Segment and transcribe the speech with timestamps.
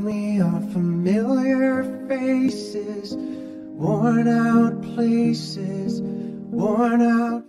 [0.00, 3.16] Around me are familiar faces,
[3.74, 6.00] worn out places,
[6.50, 7.44] worn out.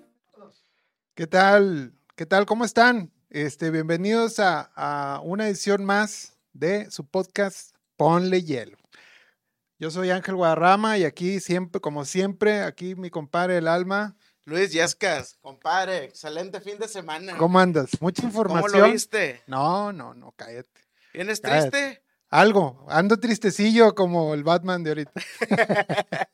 [1.16, 1.94] ¿Qué tal?
[2.16, 2.46] ¿Qué tal?
[2.46, 3.12] ¿Cómo están?
[3.30, 8.78] Este, bienvenidos a, a una edición más de su podcast Ponle Hielo.
[9.80, 14.18] Yo soy Ángel Guadarrama y aquí siempre, como siempre, aquí mi compadre el alma.
[14.46, 17.38] Luis Yescas, compadre, excelente fin de semana.
[17.38, 17.90] ¿Cómo andas?
[18.02, 18.72] Mucha información.
[18.72, 19.42] ¿Cómo lo viste?
[19.48, 20.82] No, no, no, cállate.
[21.14, 21.70] ¿Vienes Cállate.
[21.70, 22.11] triste?
[22.32, 25.22] Algo, ando tristecillo como el Batman de ahorita.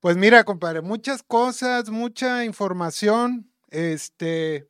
[0.00, 3.48] pues mira, compadre, muchas cosas, mucha información.
[3.70, 4.66] Este,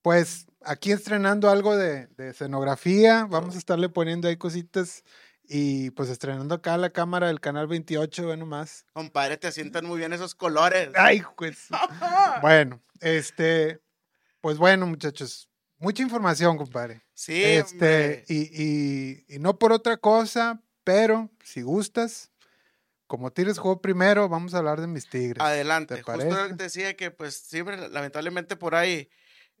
[0.00, 5.02] pues aquí estrenando algo de, de escenografía, vamos a estarle poniendo ahí cositas
[5.42, 8.86] y pues estrenando acá la cámara del canal 28, bueno más.
[8.92, 10.90] Compadre, te sientan muy bien esos colores.
[10.94, 11.66] Ay, pues.
[12.42, 13.80] bueno, este,
[14.40, 15.48] pues bueno, muchachos,
[15.84, 17.02] mucha información, compadre.
[17.14, 22.32] Sí, Este, y, y- y no por otra cosa, pero si gustas,
[23.06, 25.40] como Tigres jugó primero, vamos a hablar de mis Tigres.
[25.40, 25.94] Adelante.
[25.96, 29.10] ¿te Justo decía que pues siempre, lamentablemente por ahí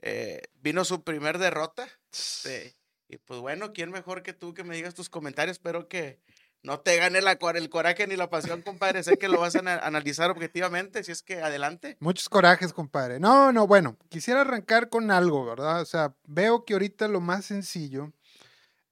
[0.02, 1.86] eh, vino su primer derrota.
[2.12, 2.74] este,
[3.08, 5.56] y pues bueno, ¿quién mejor que tú que me digas tus comentarios?
[5.58, 6.20] Espero que
[6.64, 9.02] no te gane el coraje ni la pasión, compadre.
[9.02, 11.98] sé que lo vas a ana- analizar objetivamente, si es que adelante.
[12.00, 13.20] Muchos corajes, compadre.
[13.20, 15.82] No, no, bueno, quisiera arrancar con algo, ¿verdad?
[15.82, 18.12] O sea, veo que ahorita lo más sencillo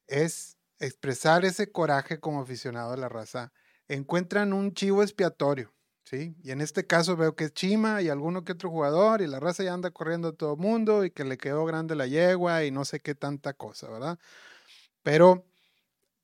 [0.06, 3.53] es expresar ese coraje como aficionado a la raza.
[3.89, 5.72] Encuentran un chivo expiatorio,
[6.04, 6.37] ¿sí?
[6.43, 9.41] Y en este caso veo que es Chima y alguno que otro jugador y la
[9.41, 12.71] raza ya anda corriendo a todo mundo y que le quedó grande la yegua y
[12.71, 14.19] no sé qué tanta cosa, ¿verdad?
[15.03, 15.47] Pero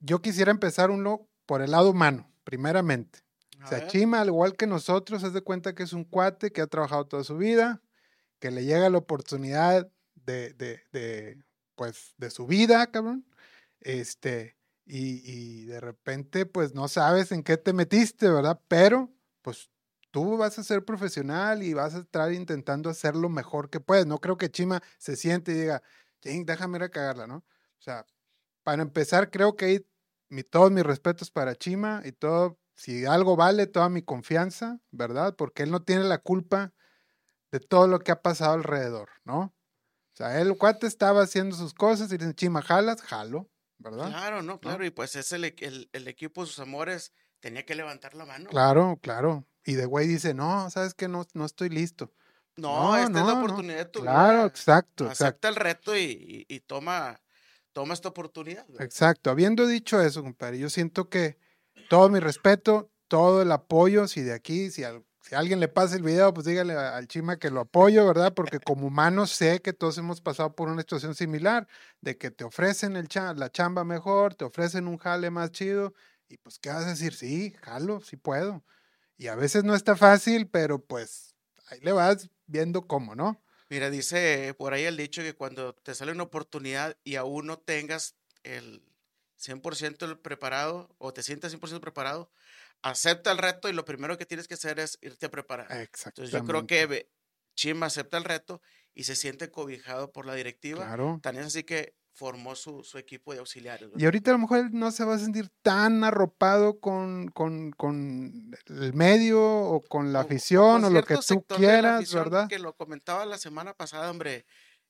[0.01, 3.21] yo quisiera empezar uno por el lado humano, primeramente.
[3.61, 3.87] A O sea, ver.
[3.87, 7.07] Chima, al igual que nosotros, se de cuenta que es un cuate que ha trabajado
[7.09, 7.83] toda su vida,
[8.41, 11.45] que le llega la oportunidad de, de, de,
[11.77, 13.27] pues, de su vida, cabrón.
[13.81, 18.61] Este, y, y de repente, pues, no sabes en qué te metiste, ¿verdad?
[18.69, 19.71] Pero, pues,
[20.11, 24.07] tú vas a ser profesional y vas a estar intentando hacer lo mejor que puedes.
[24.07, 25.83] No creo que Chima se siente y diga,
[26.23, 27.37] "Ching, déjame ir a cagarla, ¿no?
[27.39, 28.07] O sea,
[28.65, 29.87] para empezar, creo que hay
[30.29, 35.37] mi, todos mis respetos para Chima y todo, si algo vale, toda mi confianza, ¿verdad?
[35.37, 36.73] Porque él no tiene la culpa
[37.53, 39.41] de todo lo que ha pasado alrededor, ¿no?
[39.41, 44.09] O sea, el cuate estaba haciendo sus cosas y dicen, Chima, jalas, jalo, ¿verdad?
[44.09, 44.85] Claro, no, claro.
[44.85, 47.13] Y pues es el, e- el, el equipo de sus amores.
[47.41, 48.51] Tenía que levantar la mano.
[48.51, 49.47] Claro, claro.
[49.65, 52.13] Y de güey dice, no, sabes que no, no estoy listo.
[52.57, 54.47] No, No, esta es la oportunidad de tu Claro, vida.
[54.49, 55.13] exacto, exacto.
[55.27, 56.01] Acepta el reto y,
[56.49, 57.21] y- y toma,
[57.79, 58.67] toma esta oportunidad.
[58.69, 58.85] güey.
[58.85, 59.31] Exacto.
[59.31, 61.39] Habiendo dicho eso, compadre, yo siento que
[61.89, 65.95] todo mi respeto, todo el apoyo, si de aquí, si, al- si alguien le pasa
[65.95, 68.35] el video, pues dígale al Chima que lo apoyo, ¿verdad?
[68.35, 71.69] Porque como humanos sé que todos hemos pasado por una situación similar,
[72.01, 75.95] de que te ofrecen el cha- la chamba mejor, te ofrecen un jale más chido,
[76.29, 77.15] y pues, ¿qué vas a decir?
[77.15, 78.65] Sí, jalo, sí puedo.
[79.17, 81.37] Y a veces no está fácil, pero pues
[81.69, 83.41] ahí le vas viendo cómo, ¿no?
[83.71, 87.59] Mira, dice por ahí el dicho que cuando te sale una oportunidad y aún no
[87.59, 88.83] tengas el
[89.37, 92.31] 100% el preparado o te sientas 100% preparado,
[92.83, 95.67] acepta el reto y lo primero que tienes que hacer es irte a preparar.
[95.81, 96.09] Exactamente.
[96.09, 97.11] Entonces yo creo que
[97.55, 98.63] Chima acepta el reto
[98.95, 100.87] y se siente cobijado por la directiva.
[100.87, 101.21] Claro.
[101.23, 103.89] Tan es así que formó su, su equipo de auxiliares.
[103.97, 107.71] Y ahorita a lo mejor él no se va a sentir tan arropado con, con,
[107.71, 112.49] con el medio o con la o afición o, lo que tú quieras, afición ¿verdad?
[112.49, 114.47] Que lo comentaba la semana pasada, hombre.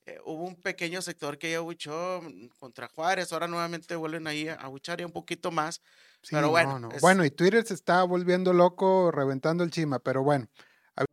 [0.07, 4.47] eh, hubo un pequeño sector que ya abuchó mm, contra Juárez, ahora nuevamente vuelven ahí
[4.47, 5.83] a abuchar ya un poquito más.
[6.23, 6.89] Sí, pero no, bueno, no.
[6.91, 10.47] es- Bueno, y Twitter se está volviendo loco, reventando el chima, pero bueno.
[10.95, 11.05] hab-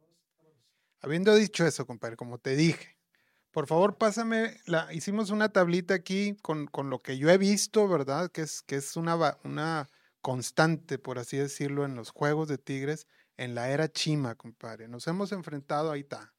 [1.02, 2.95] Habiendo dicho eso, compadre, como te dije,
[3.56, 7.88] por favor, pásame, la, hicimos una tablita aquí con, con lo que yo he visto,
[7.88, 8.30] ¿verdad?
[8.30, 9.88] Que es, que es una, una
[10.20, 13.06] constante, por así decirlo, en los juegos de Tigres
[13.38, 14.88] en la era Chima, compadre.
[14.88, 16.34] Nos hemos enfrentado, ahí está.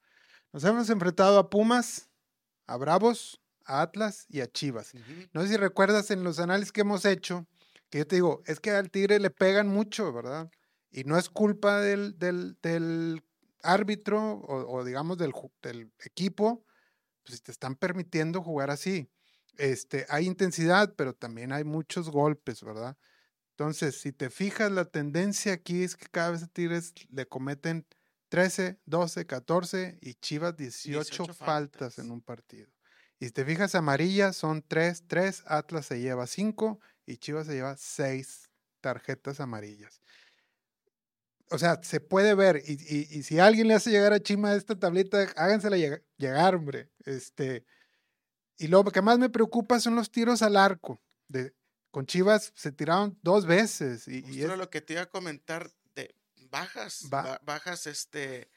[0.53, 2.07] Nos hemos enfrentado a Pumas,
[2.67, 4.93] a Bravos, a Atlas y a Chivas.
[5.33, 7.47] No sé si recuerdas en los análisis que hemos hecho,
[7.89, 10.51] que yo te digo, es que al Tigre le pegan mucho, ¿verdad?
[10.91, 13.23] Y no es culpa del, del, del
[13.63, 15.33] árbitro o, o digamos del,
[15.63, 16.63] del equipo,
[17.27, 19.09] pues si te están permitiendo jugar así.
[19.57, 22.97] Este, hay intensidad, pero también hay muchos golpes, ¿verdad?
[23.51, 27.85] Entonces, si te fijas, la tendencia aquí es que cada vez a Tigres le cometen
[28.29, 31.37] 13, 12, 14 y Chivas 18, 18 faltas.
[31.37, 31.99] faltas.
[31.99, 32.71] en un partido.
[33.19, 37.53] Y si te fijas, amarillas son 3, 3, Atlas se lleva 5 y Chivas se
[37.53, 40.01] lleva 6 tarjetas amarillas.
[41.49, 42.61] O sea, se puede ver.
[42.65, 46.55] Y, y- y si alguien le hace llegar a Chima esta tablita, hágansela llega- llegar,
[46.55, 46.89] hombre.
[47.05, 47.65] Este,
[48.57, 51.01] y lo que más me preocupa son los tiros al arco.
[51.29, 51.53] De,
[51.91, 54.07] con Chivas se tiraron dos veces.
[54.07, 56.13] Y, y es- lo que te iba a comentar de
[56.49, 58.49] bajas, ba- bajas este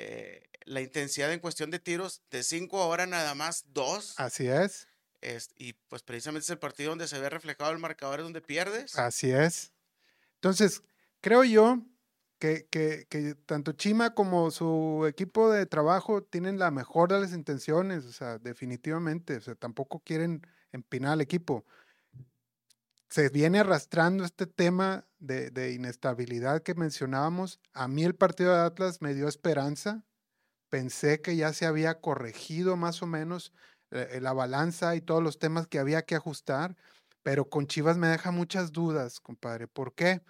[0.00, 4.86] eh, la intensidad en cuestión de tiros de cinco ahora nada más dos así es,
[5.22, 8.40] es- y pues precisamente es el partido donde se ve reflejado el marcador es donde
[8.40, 9.72] pierdes así es.
[10.34, 10.82] Entonces,
[11.20, 11.82] creo yo
[12.38, 18.04] que, que- tanto Chima como su equipo de trabajo tienen la mejor de las intenciones,
[18.06, 20.42] o sea, definitivamente, o sea, tampoco quieren
[20.72, 21.64] empinar al equipo.
[23.08, 27.60] Se viene arrastrando este tema de, de inestabilidad que mencionábamos.
[27.72, 30.04] A mí el partido de Atlas me dio esperanza.
[30.70, 33.52] Pensé que ya se había corregido más o menos
[33.92, 36.76] eh, la balanza y todos los temas que había que ajustar,
[37.22, 39.68] pero con Chivas me deja muchas dudas, compadre.
[39.68, 40.22] ¿Por qué?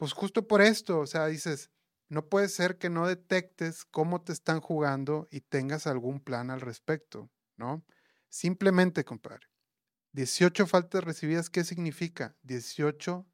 [0.00, 1.70] Pues justo por esto, o sea, dices,
[2.08, 6.62] no puede ser que no detectes cómo te están jugando y tengas algún plan al
[6.62, 7.84] respecto, ¿no?
[8.30, 9.48] Simplemente, compadre,
[10.12, 12.38] 18 faltas recibidas, ¿qué significa?
[12.42, 13.28] 18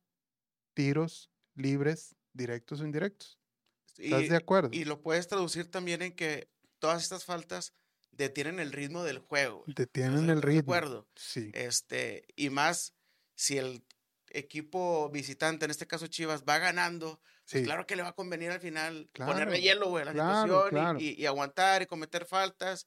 [0.74, 3.40] tiros libres, directos o indirectos.
[3.96, 4.70] ¿Estás y, de acuerdo?
[4.72, 7.74] y lo puedes traducir también en que todas estas faltas
[8.10, 9.64] detienen el ritmo del juego.
[9.66, 10.62] Detienen ¿Estás de- el estás de ritmo.
[10.62, 11.08] acuerdo?
[11.14, 12.94] Sí, este y más
[13.36, 13.86] si el
[14.31, 18.14] equipo visitante en este caso Chivas va ganando pues sí, claro que le va a
[18.14, 20.99] convenir al final Claro, ponerle hielo, güey, a la claro, situación y- claro.
[21.00, 22.87] y, y aguantar y cometer faltas.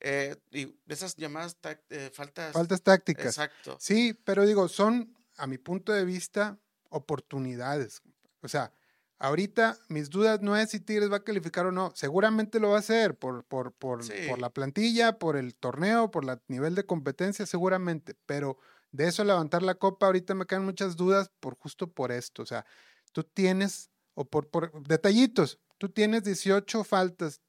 [0.00, 1.56] eh, y esas llamadas
[1.90, 2.52] eh, faltas.
[2.54, 3.26] faltas tácticas.
[3.26, 3.76] Exacto.
[3.78, 8.00] Sí, pero digo, son, a mi punto de vista, oportunidades.
[8.42, 8.72] O sea,
[9.18, 11.92] ahorita mis dudas no es si Tigres va a calificar o no.
[11.94, 14.14] Seguramente lo va a hacer por, por, por, Sí.
[14.28, 18.14] por la plantilla, por el torneo, por el nivel de competencia, seguramente.
[18.24, 18.56] Pero
[18.92, 22.42] de eso levantar la copa, ahorita me quedan muchas dudas por justo por esto.
[22.42, 22.66] O sea,
[23.12, 27.40] tú tienes, o por, por detallitos, tú tienes 18 faltas.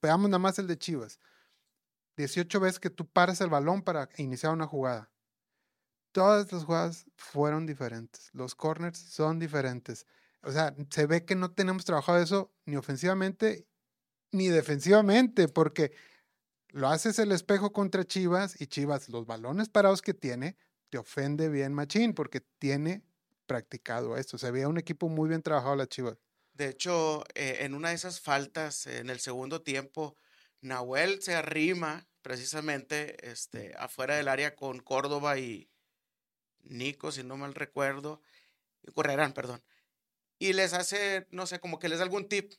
[0.00, 1.20] veamos nada más el de Chivas.
[2.16, 5.10] 18 veces que tú paras el balón para iniciar una jugada
[6.16, 8.30] todas las jugadas fueron diferentes.
[8.32, 10.06] Los corners son diferentes.
[10.42, 13.68] O sea, se ve que no tenemos trabajado eso ni ofensivamente
[14.32, 15.92] ni defensivamente, porque
[16.68, 20.56] lo haces el espejo contra Chivas y Chivas, los balones parados que tiene,
[20.90, 23.02] te ofende bien Machín, porque tiene
[23.46, 24.38] practicado esto.
[24.38, 26.18] Se veía un equipo muy bien trabajado las Chivas.
[26.54, 30.16] De hecho, eh, en una de esas faltas, en el segundo tiempo,
[30.62, 35.68] Nahuel se arrima precisamente este, afuera del área con Córdoba y
[36.62, 38.20] Nico, si no mal recuerdo,
[38.82, 39.62] y Correrán, perdón.
[40.38, 42.52] Y les hace, no sé, como que les da algún tip.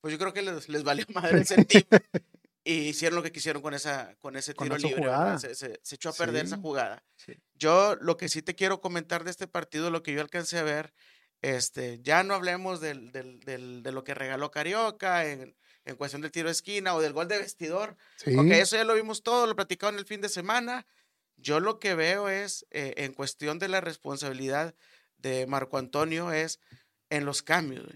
[0.00, 1.86] Pues yo creo que les, les valió madre ese tip.
[2.66, 5.38] Y hicieron lo que quisieron con, esa, con ese Con tiro esa libre.
[5.38, 6.62] Se, se- se echó a perder esa Sí.
[6.62, 7.04] jugada.
[7.16, 7.34] Sí.
[7.54, 10.62] Yo lo que sí te quiero comentar de este partido, lo que yo alcancé a
[10.62, 10.94] ver,
[11.42, 15.54] este, ya no hablemos del, del- del- de lo que regaló Carioca en,
[15.84, 17.96] en cuestión del tiro de esquina o del gol de vestidor.
[18.16, 20.86] Sí, eso ya lo vimos todo, lo platicaron el fin de semana.
[21.36, 24.74] Yo lo que veo es, eh, en cuestión de la responsabilidad
[25.18, 26.60] de Marco Antonio, es
[27.10, 27.86] en los cambios.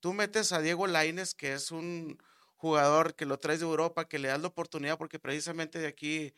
[0.00, 2.18] Tú metes a Diego Laines, que es un
[2.62, 6.32] jugador que lo traes de Europa, que le das la oportunidad, porque precisamente de aquí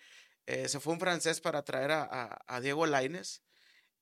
[0.47, 3.43] eh, se fue un francés para traer a, a- a Diego Laines,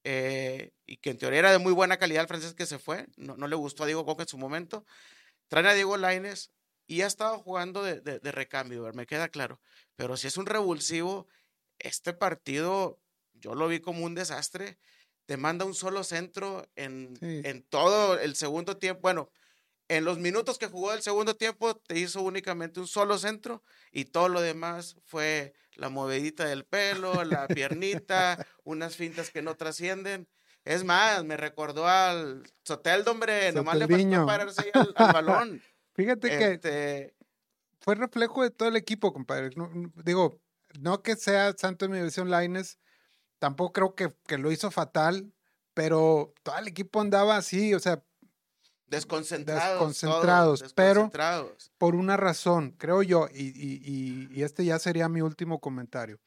[0.04, 3.06] eh, y que en teoría era de muy buena calidad el francés que se fue,
[3.16, 4.84] no, no le gustó a Diego Coca en su momento.
[5.48, 6.52] Traen a Diego Laines
[6.86, 9.60] y ha estado jugando de, de- de recambio, me queda claro.
[9.96, 11.28] Pero si es un revulsivo,
[11.78, 13.00] este partido
[13.34, 14.78] yo lo vi como un desastre.
[15.26, 17.42] Te manda un solo centro en, Sí.
[17.44, 19.02] en todo el segundo tiempo.
[19.02, 19.30] Bueno,
[19.96, 24.04] en los minutos que jugó el segundo tiempo, te hizo únicamente un solo centro y
[24.06, 30.28] todo lo demás fue la movedita del pelo, la piernita, unas fintas que no trascienden.
[30.64, 35.62] Es más, me recordó al Soteldo, hombre, nomás le faltó pararse al, al balón.
[35.94, 37.14] Fíjate que Este,
[37.80, 39.50] fue reflejo de todo el equipo, compadre.
[39.56, 40.40] No- no- digo,
[40.78, 42.78] no que sea santo de mi versión Laines,
[43.38, 45.32] tampoco creo que, que lo hizo fatal,
[45.74, 48.02] pero todo el equipo andaba así, o sea,
[48.96, 49.72] Desconcentrados.
[49.72, 51.00] Desconcentrados, todos, pero-
[51.78, 56.20] por una razón, creo yo, y, y- y- y este ya sería mi último comentario.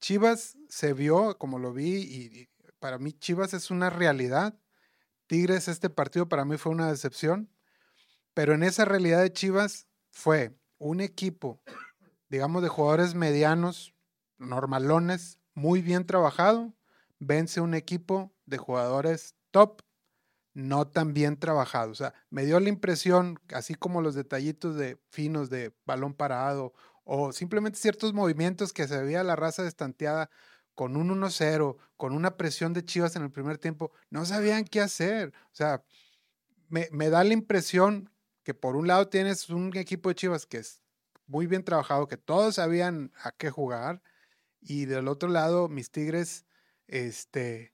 [0.00, 2.48] Chivas se vio, como lo vi, y, y
[2.78, 4.58] para mí Chivas es una realidad.
[5.26, 7.50] Tigres, este partido para mí fue una decepción,
[8.34, 11.60] pero en esa realidad de Chivas fue un equipo,
[12.28, 13.94] digamos, de jugadores medianos,
[14.38, 16.72] normalones, muy bien trabajado,
[17.18, 19.82] vence un equipo de jugadores top,
[20.54, 21.90] no tan bien trabajado.
[21.90, 26.72] O sea, me dio la impresión, así como los detallitos de finos de balón parado
[27.04, 30.30] o simplemente ciertos movimientos que se veía la raza destanteada
[30.74, 34.80] con un 1-0, con una presión de Chivas en el primer tiempo, no sabían qué
[34.80, 35.32] hacer.
[35.46, 35.84] O sea,
[36.68, 38.10] me, me da la impresión
[38.42, 40.82] que por un lado tienes un equipo de Chivas que es
[41.26, 44.02] muy bien trabajado, que todos sabían a qué jugar,
[44.60, 46.44] y del otro lado, mis Tigres,
[46.86, 47.72] este,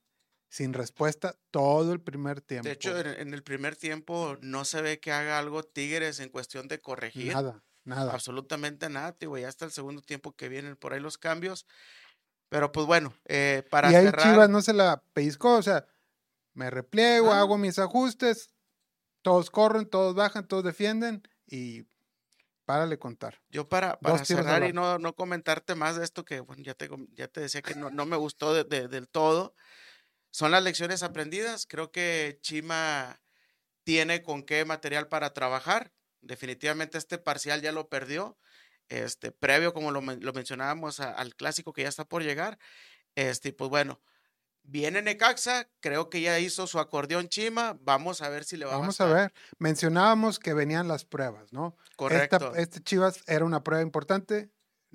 [0.57, 2.67] sin respuesta todo el primer tiempo.
[2.67, 6.67] De hecho, en, el primer tiempo no se ve que haga algo Tigres en cuestión
[6.67, 7.35] de corregir.
[7.35, 8.11] nada, nada.
[8.15, 9.37] Absolutamente nada, tío.
[9.37, 11.67] Ya hasta el segundo tiempo que vienen por ahí los cambios.
[12.49, 14.33] Pero pues bueno, eh, para y ahí cerrar.
[14.33, 15.85] Chivas no se la pellizcó, o sea,
[16.55, 17.41] me repliego, Ah.
[17.41, 18.55] hago mis ajustes,
[19.21, 21.85] todos corren, todos bajan, todos defienden y
[22.65, 23.43] párale contar.
[23.51, 26.89] Yo para, para cerrar y no, no comentarte más de esto, que bueno, ya te,
[27.13, 29.55] ya te decía que no, no me gustó de- de- del todo,
[30.37, 31.65] son las lecciones aprendidas.
[31.67, 33.23] Creo que Chima
[33.85, 35.93] tiene con qué material para trabajar.
[36.21, 38.37] Definitivamente este parcial ya lo perdió.
[38.91, 42.59] Este, previo, como lo, lo mencionábamos, a- al clásico que ya está por llegar.
[43.15, 44.03] Este, pues bueno,
[44.63, 47.79] viene Necaxa, creo que ya hizo su acordeón Chima.
[47.81, 51.51] Vamos a ver si le va Vamos a a ver, mencionábamos que venían las pruebas,
[51.51, 51.79] ¿no?
[51.81, 52.55] Esta- Correcto.
[52.57, 54.51] este Chivas era una prueba importante,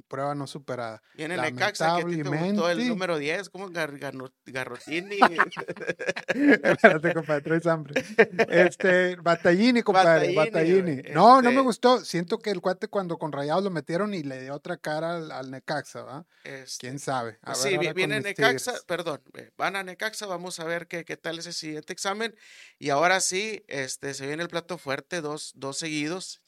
[0.08, 1.02] prueba no superada.
[1.16, 3.98] Viene Necaxa, que a ti te gustó el número 10, como Gar,
[4.46, 5.18] Garrotini.
[6.28, 8.04] Espérate, compadre, traes hambre.
[8.50, 11.14] Este, Batallini, compadre, Battaglini, Batallini.
[11.14, 12.00] No, no me este- gustó.
[12.06, 15.32] Siento que el cuate cuando con Rayados lo metieron y le dio otra cara al,
[15.32, 16.26] al Necaxa, ¿va?
[16.44, 17.38] Este, ¿Quién sabe?
[17.42, 18.86] A ver sí, viene Necaxa, Tigres.
[18.86, 22.36] perdón, eh, van a Necaxa, vamos a ver qué, qué tal ese siguiente examen.
[22.80, 26.42] Y ahora sí, este, se viene el plato fuerte, dos, dos seguidos,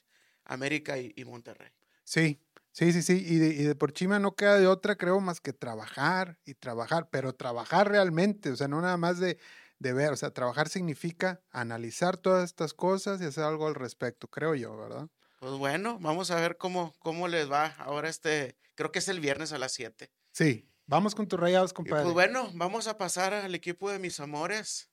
[0.45, 1.69] América y, y Monterrey.
[2.03, 2.39] Sí,
[2.74, 3.24] sí, sí, sí.
[3.25, 6.56] Y de, y de por Chima no queda de otra, creo, más que trabajar y
[6.56, 9.39] trabajar, pero trabajar realmente, o sea, no nada más de,
[9.80, 14.27] de ver, o sea, trabajar significa analizar todas estas cosas y hacer algo al respecto,
[14.30, 15.10] creo yo, ¿verdad?
[15.38, 19.20] Pues bueno, vamos a ver cómo, cómo les va ahora este, creo que es el
[19.20, 20.12] viernes a las 7.
[20.32, 21.96] Sí, vamos con tus rayados, Y compadre.
[21.96, 24.92] pues bueno, vamos a pasar al equipo de mis amores,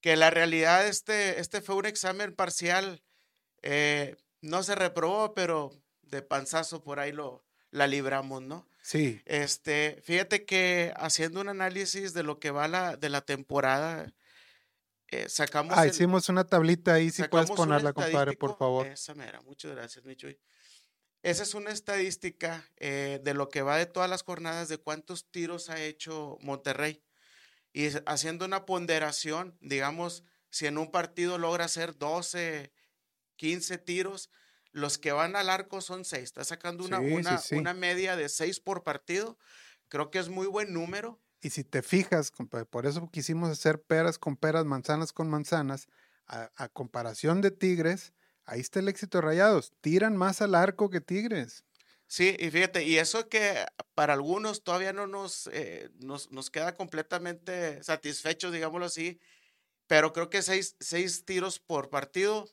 [0.00, 3.04] que la realidad este, este fue un examen parcial,
[3.62, 5.72] eh, no se reprobó, pero
[6.12, 8.68] de panzazo por ahí lo, la libramos, ¿no?
[8.82, 14.12] Sí, Este, fíjate que haciendo un análisis de lo que va la, de la temporada,
[15.08, 18.86] eh, sacamos ah, el- hicimos una tablita ahí, si puedes ponerla, compadre, por favor.
[18.86, 20.38] Esa mera, muchas gracias, Michuy.
[21.22, 25.30] Esa es una estadística eh, de lo que va de todas las jornadas, de cuántos
[25.30, 27.02] tiros ha hecho Monterrey.
[27.72, 32.72] Y haciendo una ponderación, digamos, si en un partido logra hacer 12,
[33.36, 34.30] 15 tiros,
[34.72, 36.24] los que van al arco son 6.
[36.24, 37.56] Está sacando una, Sí, una, sí.
[37.56, 39.38] una media de 6 por partido.
[39.88, 41.22] Creo que es muy buen número.
[41.40, 42.32] Y si te fijas,
[42.70, 45.88] por eso quisimos hacer peras con peras, manzanas con manzanas,
[46.26, 48.12] a, a comparación de Tigres,
[48.44, 49.72] ahí está el éxito de Rayados.
[49.80, 51.64] Tiran más al arco que Tigres.
[52.08, 53.64] Sí, y fíjate, y eso que
[53.94, 59.18] para algunos todavía no nos, eh, nos, nos queda completamente satisfechos, digámoslo así,
[59.88, 62.48] pero creo que seis, seis tiros por partido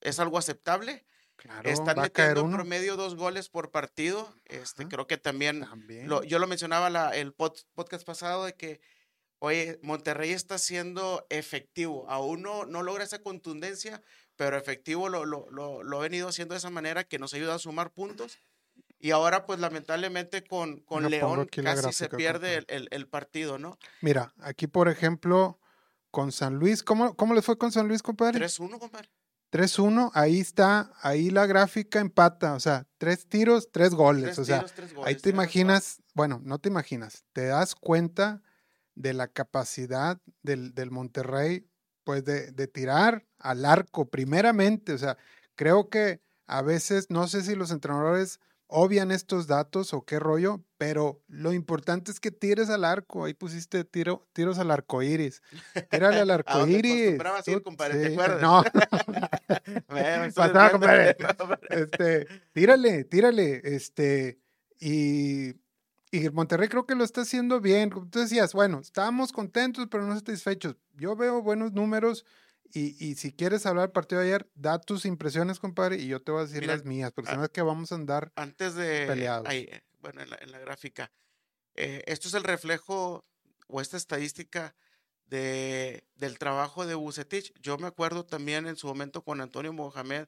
[0.00, 1.06] es algo aceptable.
[1.36, 4.32] Claro, Están metiendo en promedio dos goles por partido.
[4.46, 4.88] Este, Ajá.
[4.90, 6.08] creo que también, También.
[6.08, 8.80] lo- yo lo mencionaba la, el pod- podcast pasado de que,
[9.40, 12.08] oye, Monterrey está siendo efectivo.
[12.08, 14.00] Aún no, no logra esa contundencia,
[14.36, 17.54] pero efectivo lo, lo, lo, lo ha venido haciendo de esa manera que nos ayuda
[17.56, 18.38] a sumar puntos.
[18.98, 23.78] Y ahora, pues lamentablemente con, con León casi se pierde el, el- el partido, ¿no?
[24.00, 25.58] Mira, aquí por ejemplo,
[26.10, 28.38] con San Luis, ¿cómo, cómo le fue con San Luis, compadre?
[28.40, 29.10] 3-1, compadre.
[29.54, 34.44] 3-1, ahí está, ahí la gráfica empata, o sea, tres tiros, tres goles, Tres o
[34.44, 35.62] sea, tiros, tres ahí goles, te tienes razón.
[35.62, 38.42] imaginas, bueno, no te imaginas, te das cuenta
[38.96, 41.68] de la capacidad del, del Monterrey,
[42.02, 45.16] pues de, de tirar al arco primeramente, o sea,
[45.54, 50.64] creo que a veces, no sé si los entrenadores obvian estos datos o qué rollo,
[50.78, 55.42] pero lo importante es que tires al arco, ahí pusiste tiro, tiros al arco iris,
[55.90, 57.18] tírale al arco ¿A dónde iris.
[57.46, 58.00] ir, compadre?
[58.00, 58.42] ¿Te acuerdas?
[58.42, 58.62] No,
[59.88, 61.16] Bueno, Pasaba, compadre.
[61.70, 64.40] este, tírale, tírale, este,
[64.80, 65.54] y,
[66.10, 67.90] Y Monterrey creo que lo está haciendo bien.
[67.90, 70.76] Tú decías, bueno, estábamos contentos, pero no satisfechos.
[70.94, 72.24] Yo veo buenos números.
[72.72, 76.22] Y, y si quieres hablar del partido de ayer, da tus impresiones, compadre, y yo
[76.22, 78.32] te voy a decir Mira, las mías, porque si no es que vamos a andar.
[78.36, 79.06] Antes de...
[79.06, 79.46] Peleados.
[79.48, 81.12] ahí, eh, bueno, en la, en la gráfica.
[81.76, 83.24] eh, esto es el reflejo
[83.68, 84.74] o esta estadística
[85.26, 87.52] de, del trabajo de Bucetich.
[87.60, 90.26] Yo me acuerdo también en su momento con Antonio Mohamed,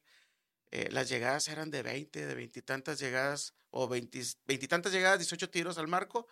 [0.70, 5.86] eh, las llegadas eran de 20, de veintitantas llegadas, o veintitantas llegadas, 18 tiros al
[5.88, 6.26] marco.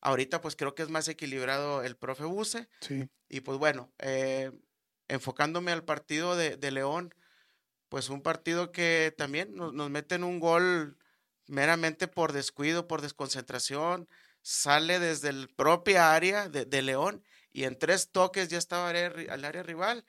[0.00, 2.68] Ahorita pues creo que es más equilibrado el profe Buce.
[2.80, 3.08] Sí.
[3.28, 4.50] Y pues bueno, eh,
[5.08, 7.14] enfocándome al partido de, de León,
[7.88, 10.98] pues un partido que también nos, nos meten un gol
[11.46, 14.08] meramente por descuido, por desconcentración,
[14.42, 19.12] sale desde el propia área de, de León y en tres toques ya estaba área
[19.30, 20.04] al área rival.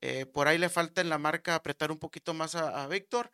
[0.00, 3.30] Eh, por ahí le falta en la marca apretar un poquito más a, a Víctor.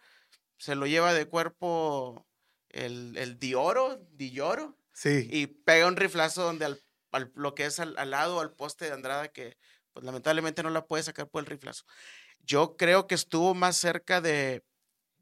[0.58, 2.26] Se lo lleva de cuerpo
[2.70, 5.28] el, el Dioro, Dilloro, Sí.
[5.30, 6.80] y pega un riflazo donde al,
[7.12, 9.56] al- lo que es al, al lado, al poste de Andrada, que
[9.92, 11.84] pues lamentablemente no la puede sacar por el riflazo.
[12.44, 14.64] Yo creo que estuvo más cerca de,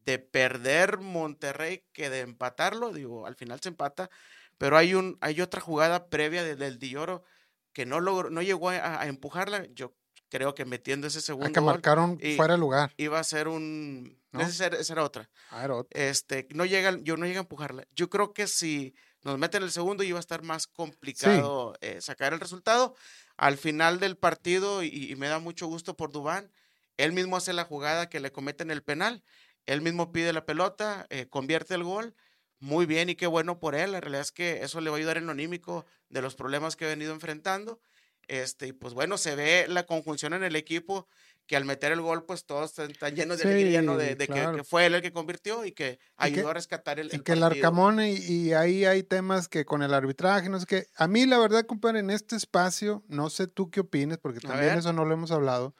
[0.05, 2.93] de perder Monterrey que de empatarlo.
[2.93, 4.11] Digo, al final se empata,
[4.59, 7.25] pero hay, un, hay otra jugada previa de- del Dilloro
[7.73, 9.67] que no, logró, no llegó a, a empujarla.
[9.75, 9.95] Yo
[10.29, 12.93] creo que metiendo ese Ah, segundo que gol marcaron y- fuera de lugar.
[12.97, 14.19] iba a ser un...
[14.33, 14.43] ¿No?
[14.43, 15.89] Esa, era, esa era otra Ah, era otro.
[16.01, 17.85] este, no llega, yo no llega a empujarla.
[17.97, 22.33] Yo creo que si nos meten el segundo iba a estar más complicado eh, sacar
[22.33, 22.95] el resultado.
[23.37, 26.53] Al final del partido, y, y me da mucho gusto por Dubán,
[26.97, 29.23] él mismo hace la jugada que le cometen el penal,
[29.67, 32.15] él mismo pide la pelota, eh, convierte el gol.
[32.59, 33.93] Muy bien y qué bueno por él.
[33.93, 36.77] La realidad es que eso le va a ayudar en lo anímico de los problemas
[36.77, 37.81] que ha venido enfrentando.
[38.29, 41.09] Este, y pues bueno, se ve la conjunción en el equipo
[41.51, 43.97] que al meter el gol, pues todos están, llenos de alegría, ¿no?
[43.97, 44.57] De, Sí, de que- claro.
[44.59, 47.25] que, fue él el que convirtió y que ayudó que- a rescatar el, Y el
[47.25, 47.67] que el partido.
[47.67, 50.87] Arcamón, y, y ahí hay temas que con el arbitraje, no sé qué.
[50.95, 54.79] A mí, la verdad, compadre, en este espacio, no sé tú qué opines, porque también
[54.79, 55.75] eso no lo hemos hablado.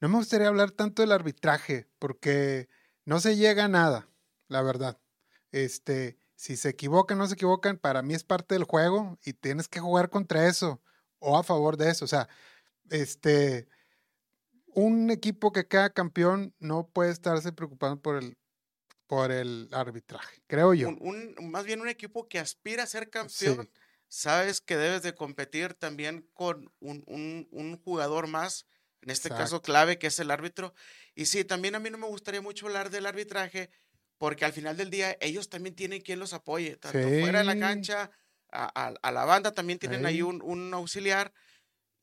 [0.00, 2.70] No me gustaría hablar tanto del arbitraje, porque
[3.04, 4.08] no se llega a nada,
[4.48, 4.98] la verdad.
[5.52, 9.68] Este, si se equivocan, no se equivocan, para mí es parte del juego y tienes
[9.68, 10.80] que jugar contra eso
[11.18, 12.06] o a favor de eso.
[12.06, 12.26] O sea,
[12.88, 13.68] este,
[14.74, 18.36] un equipo que queda campeón no puede estarse preocupando por el,
[19.06, 20.88] por el arbitraje, creo yo.
[20.88, 23.70] Un, un- más bien un equipo que aspira a ser campeón,
[24.08, 27.04] sabes que debes de competir también con un,
[27.50, 28.66] un- jugador más,
[29.02, 30.74] en este caso clave, que es el árbitro.
[31.14, 33.70] Y sí, también a mí no me gustaría mucho hablar del arbitraje,
[34.18, 37.58] porque al final del día ellos también tienen quien los apoye, tanto fuera de la
[37.58, 38.10] cancha,
[38.52, 40.22] a, a- a la banda también tienen ahí Sí.
[40.22, 41.32] un, un auxiliar.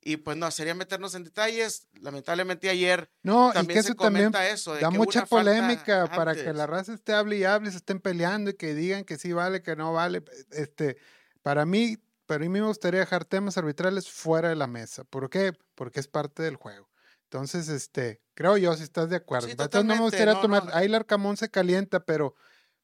[0.07, 1.89] Y pues no, sería meternos en detalles.
[1.99, 4.73] Lamentablemente ayer No, y también que se eso también comenta eso.
[4.73, 7.99] de da que mucha polémica para que la raza esté hable y hable, se estén
[7.99, 10.23] peleando y que digan que sí vale, que no vale.
[10.51, 10.95] Este,
[11.41, 15.03] para mí, para mí me gustaría dejar temas arbitrales fuera de la mesa.
[15.03, 15.51] ¿Por qué?
[15.75, 16.89] Porque es parte del juego.
[17.23, 19.47] Entonces, este, creo yo, si estás de acuerdo.
[19.47, 20.73] Sí, Entonces, no me gustaría no, tomar, no.
[20.73, 22.33] ahí el Arcamón se calienta, pero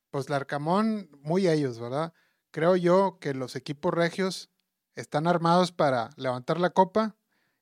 [0.10, 2.12] pues el Arcamón, muy ellos, ¿verdad?
[2.52, 4.50] Creo yo que los equipos regios
[4.96, 7.18] están armados para levantar la copa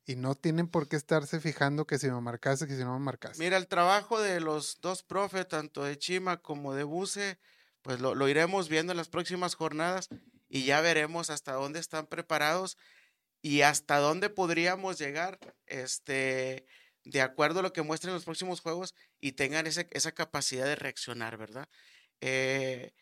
[0.06, 3.06] y no tienen por qué estarse fijando que si me marcaste, que si no me
[3.06, 3.44] marcaste.
[3.44, 7.39] Mira, el trabajo de los dos profes, tanto de Chima como de Buse,
[7.82, 10.08] pues lo, lo iremos viendo en las próximas jornadas
[10.50, 12.78] y ya veremos hasta dónde están preparados
[13.41, 16.65] y hasta dónde podríamos llegar, este,
[17.04, 20.76] de acuerdo a lo que muestren los próximos juegos y tengan ese- esa capacidad de
[20.76, 21.67] reaccionar, ¿verdad?
[22.22, 22.94] Eh,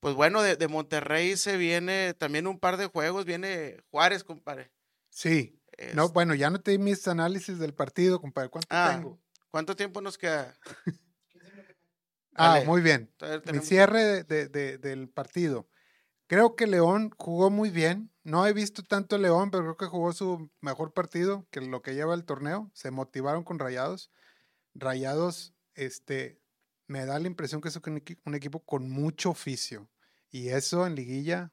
[0.00, 4.70] pues bueno, de, de Monterrey se viene también un par de juegos, viene Juárez, compadre.
[5.10, 5.60] Sí.
[5.94, 8.48] No, bueno, ya no te di mis análisis del partido, compadre.
[8.50, 9.20] ¿Cuánto Ah, tengo?
[9.50, 10.56] ¿Cuánto tiempo nos queda?
[12.40, 13.12] Ah, muy bien.
[13.52, 15.68] Mi cierre de- de- de- del partido.
[16.28, 18.12] Creo que León jugó muy bien.
[18.22, 21.82] No he visto tanto a León, pero creo que jugó su mejor partido que lo
[21.82, 22.70] que lleva el torneo.
[22.74, 24.12] Se motivaron con Rayados.
[24.74, 26.37] Rayados, este,
[26.88, 29.88] me da la impresión que es un, equi- un equipo con mucho oficio.
[30.30, 31.52] Y eso en liguilla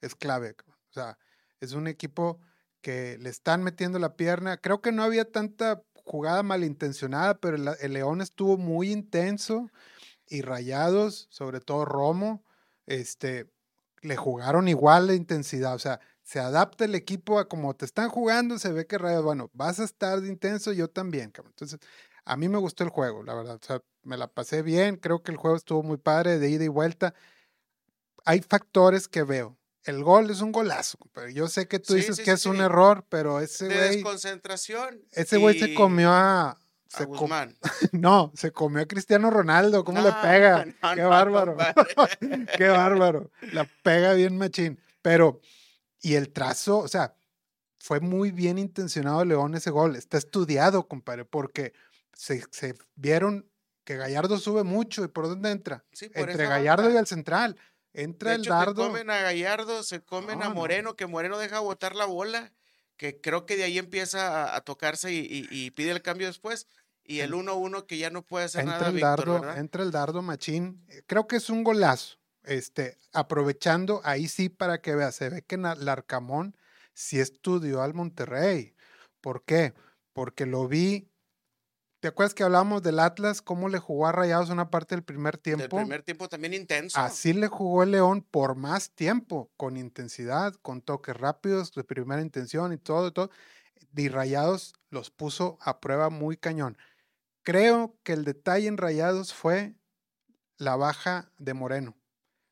[0.00, 0.54] es clave.
[0.90, 1.18] O sea,
[1.60, 2.40] es un equipo
[2.80, 4.58] que le están metiendo la pierna.
[4.58, 9.70] Creo que no había tanta jugada malintencionada, pero el, León estuvo muy intenso
[10.26, 12.44] y Rayados, sobre todo Romo,
[12.86, 13.50] este,
[14.02, 15.74] le jugaron igual de intensidad.
[15.74, 19.24] O sea, se adapta el equipo a como te están jugando, se ve que Rayados,
[19.24, 21.32] bueno, vas a estar de intenso, yo también.
[21.36, 21.78] Entonces,
[22.30, 23.58] a mí me gustó el juego, la verdad.
[23.62, 26.64] O sea, me la pasé bien, creo que el juego estuvo muy padre, de ida
[26.64, 27.14] y vuelta.
[28.24, 29.56] Hay factores que veo.
[29.84, 32.34] El gol es un golazo, pero yo sé que tú Sí, dices sí, que sí,
[32.34, 35.00] es un error, pero ese de güey, desconcentración.
[35.12, 37.30] ese güey se y comió a, a se com-
[37.92, 40.66] no, se comió a Cristiano Ronaldo, ¿cómo le pega?
[40.82, 41.56] no, Qué no, bárbaro.
[42.58, 43.30] Qué bárbaro.
[43.52, 44.78] La pega bien machín.
[45.00, 45.40] Pero,
[46.02, 47.14] y el trazo, o sea,
[47.78, 49.96] fue muy bien intencionado León ese gol.
[49.96, 51.72] Está estudiado, compadre, porque
[52.18, 53.48] se, se vieron
[53.84, 55.04] que Gallardo sube mucho.
[55.04, 55.84] ¿Y por dónde entra?
[55.92, 56.96] Sí, por Entre Gallardo banda.
[56.96, 57.56] y el central.
[57.94, 58.82] Entra De el dardo.
[58.82, 60.54] Se comen a Gallardo, se comen No, a no.
[60.56, 62.52] Moreno, que Moreno deja botar la bola,
[62.96, 66.26] que creo que de ahí empieza a, a tocarse y, y- y pide el cambio
[66.26, 66.66] después.
[67.04, 69.58] Y el 1-1 que ya no puede hacer entra nada, el Víctor, dardo, ¿verdad?
[69.58, 70.84] entra el dardo machín.
[70.88, 72.18] Eh, Creo que es un golazo.
[72.42, 76.56] Este, aprovechando ahí sí para que vea, se ve que Larcamón
[76.94, 78.74] sí estudió al Monterrey.
[79.20, 79.72] ¿Por qué?
[80.12, 81.08] Porque lo vi.
[82.00, 83.42] ¿Te acuerdas que hablábamos del Atlas?
[83.42, 85.76] ¿Cómo le jugó a Rayados una parte del primer tiempo?
[85.76, 86.98] primer tiempo también intenso.
[86.98, 92.22] Así le jugó el León por más tiempo, con intensidad, con toques rápidos, de primera
[92.22, 93.30] intención y todo, todo.
[93.96, 96.78] Y Rayados los puso a prueba muy cañón.
[97.42, 99.74] Creo que el detalle en Rayados fue
[100.56, 101.96] la baja de Moreno.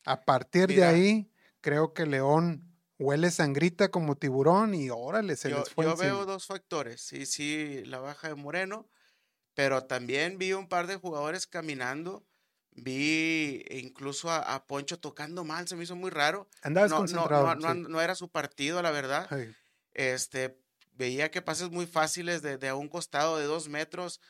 [0.04, 0.88] A partir de Mira.
[0.88, 1.30] ahí,
[1.60, 6.14] creo que León huele sangrita como tiburón y órale, se yo les fue yo encima.
[6.14, 7.00] veo dos factores.
[7.00, 8.88] Sí, sí, la baja de Moreno,
[9.56, 12.24] pero también vi un par de jugadores caminando.
[12.72, 16.48] Vi incluso a, a Poncho tocando mal, se me hizo muy raro.
[16.84, 17.46] No, no, desconcentrado.
[17.56, 17.80] no, no, sí.
[17.90, 19.34] no era su partido, la verdad.
[19.94, 20.60] Este,
[20.92, 24.20] veía que pases muy fáciles de, de a un costado de dos metros.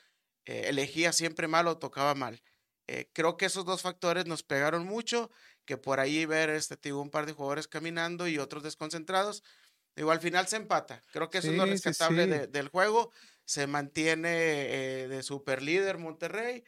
[0.46, 2.42] eh, elegía siempre mal o tocaba mal.
[2.88, 5.30] Eh, creo que esos dos factores nos pegaron mucho,
[5.66, 9.44] que por ahí ver este, te digo, un par de jugadores caminando y otros desconcentrados.
[9.96, 11.02] Digo, al final se empata.
[11.12, 12.30] Creo que eso es lo sí, rescatable sí.
[12.30, 13.12] de- del juego.
[13.46, 16.62] Se mantiene eh, de super líder Monterrey.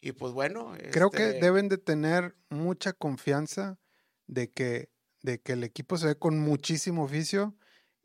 [0.00, 0.72] Y pues bueno.
[0.92, 3.78] Creo que este, deben de tener mucha confianza
[4.28, 4.90] de que,
[5.22, 7.56] de que el equipo se ve con muchísimo oficio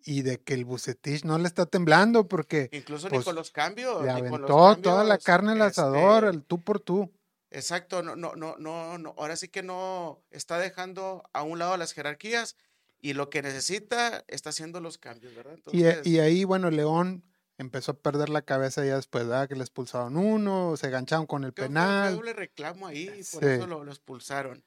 [0.06, 3.52] y de que el Bucetich no le está temblando porque Incluso pues, ni con los
[3.52, 4.02] cambios.
[4.02, 7.12] le los aventó toda la carne al asador, este, el tú por tú.
[7.50, 11.78] Exacto, no, no, no, no, no, ahora sí que no está dejando a un lado
[11.78, 12.56] las jerarquías
[13.00, 15.58] y lo que necesita está haciendo los cambios, ¿verdad?
[15.72, 17.24] Y, eh, Entonces, y ahí, bueno, León
[17.58, 19.48] empezó a perder la cabeza ya después, ¿verdad?
[19.48, 22.16] Que le expulsaron uno, se gancharon con el creo penal.
[22.16, 23.50] doble reclamo ahí, y por Sí.
[23.50, 24.64] eso lo, lo expulsaron.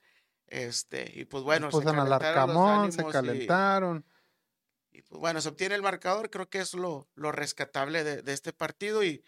[0.46, 4.04] Este, y pues bueno, se al calentaron los Arcamón, se ánimos y- calentaron.
[4.90, 8.32] Y, pues bueno, se obtiene el marcador, creo que es lo, lo rescatable de, de
[8.32, 9.22] este partido y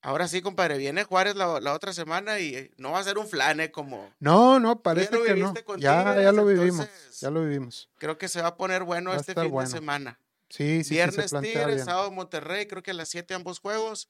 [0.00, 3.18] ahora sí, compadre, viene Juárez la, la otra semana y eh, no va a ser
[3.18, 5.52] un flane como No, no, parece que no.
[5.76, 7.90] Ya, ya lo vivimos, entonces, ya lo vivimos.
[7.98, 9.68] creo que se va a poner bueno Va este fin bueno.
[9.68, 10.18] de semana.
[10.50, 11.86] Sí, sí, sí, Viernes plantea Tigres, bien.
[11.86, 14.08] sábado Monterrey, creo que a las 7 ambos juegos.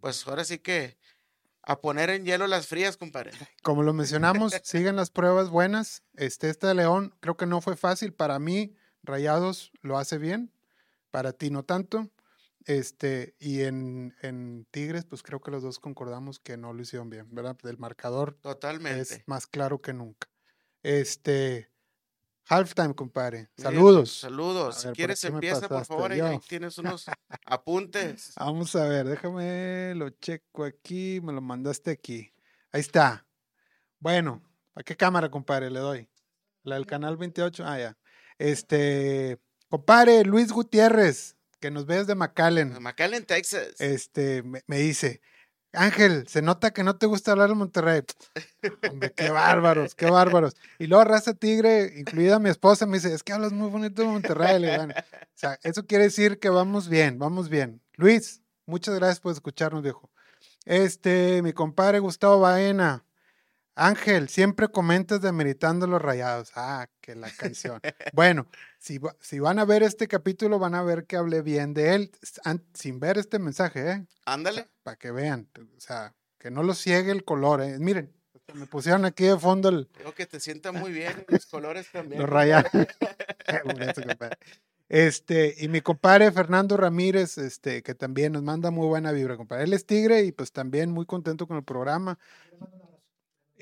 [0.00, 0.96] Pues ahora sí que
[1.62, 3.32] a poner en hielo las frías, compadre.
[3.62, 6.02] Como lo mencionamos, siguen las pruebas buenas.
[6.14, 8.14] Este, este de León creo que no fue fácil.
[8.14, 10.52] Para mí, Rayados lo hace bien.
[11.10, 12.10] Para ti no tanto.
[12.64, 17.10] Este, y en, en Tigres, pues creo que los dos concordamos que no lo hicieron
[17.10, 17.56] bien, ¿verdad?
[17.64, 19.00] El marcador Totalmente.
[19.00, 20.28] es más claro que nunca.
[20.84, 21.71] Este,
[22.46, 23.48] halftime, compadre.
[23.56, 24.12] Saludos.
[24.20, 24.76] Saludos.
[24.76, 26.12] Si ver, ¿por quieres empieza, por favor.
[26.12, 26.26] Ahí, Yo.
[26.26, 27.06] ahí tienes unos
[27.46, 28.32] apuntes.
[28.36, 32.32] Vamos a ver, déjame, lo checo aquí, me lo mandaste aquí.
[32.72, 33.26] Ahí está.
[33.98, 34.42] Bueno,
[34.74, 36.08] ¿a qué cámara, compadre, le doy?
[36.64, 37.64] La del canal 28.
[37.66, 37.98] Ah, ya.
[38.38, 43.80] Este, compadre Luis Gutiérrez, que nos ves de McAllen, McAllen, Texas.
[43.80, 45.20] este, me, me dice,
[45.72, 48.02] Ángel, se nota que no te gusta hablar de Monterrey.
[48.90, 50.54] Hombre, qué bárbaros, qué bárbaros.
[50.78, 54.08] Y luego Raza Tigre, incluida mi esposa, me dice, es que hablas muy bonito de
[54.08, 54.60] Monterrey.
[54.60, 54.88] Le o
[55.34, 57.80] sea, eso quiere decir que vamos bien, vamos bien.
[57.94, 60.10] Luis, muchas gracias por escucharnos, viejo.
[60.64, 63.04] Este, mi compadre Gustavo Baena.
[63.74, 66.52] Ángel, siempre comentas demeritando los rayados.
[66.54, 67.80] Ah, que la canción.
[68.12, 68.46] bueno,
[68.78, 72.10] si, si van a ver este capítulo, van a ver que hablé bien de él,
[72.74, 74.06] sin ver este mensaje, ¿eh?
[74.26, 74.68] Ándale.
[74.82, 77.78] para que vean, o sea, que no los ciegue el color, ¿eh?
[77.78, 78.12] Miren,
[78.54, 81.12] me pusieron aquí de fondo el, Creo que te sienta muy bien.
[81.28, 82.20] Los colores también.
[82.20, 82.70] los rayados.
[84.88, 89.64] Este, y mi compadre Fernando Ramírez, este, que también nos manda muy buena vibra, compadre.
[89.64, 92.18] Él es tigre y pues también muy contento con el programa.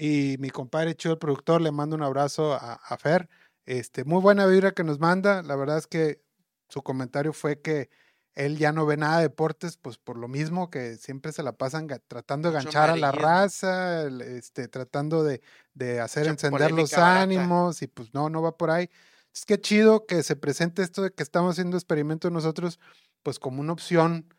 [0.00, 3.28] Y mi compadre Chido, el productor, le mando un abrazo a, a Fer.
[3.66, 5.42] Este, muy buena vibra que nos manda.
[5.42, 6.22] La verdad es que
[6.70, 7.90] su comentario fue que
[8.34, 11.52] él ya no ve nada de deportes, pues por lo mismo que siempre se la
[11.52, 15.42] pasan tratando de ganchar a la raza, este, tratando de,
[15.74, 17.20] de hacer Mucha encender los barata.
[17.20, 18.88] ánimos y pues no, no va por ahí.
[19.34, 22.80] Es que chido que se presente esto de que estamos haciendo experimentos nosotros,
[23.22, 24.32] pues como una opción,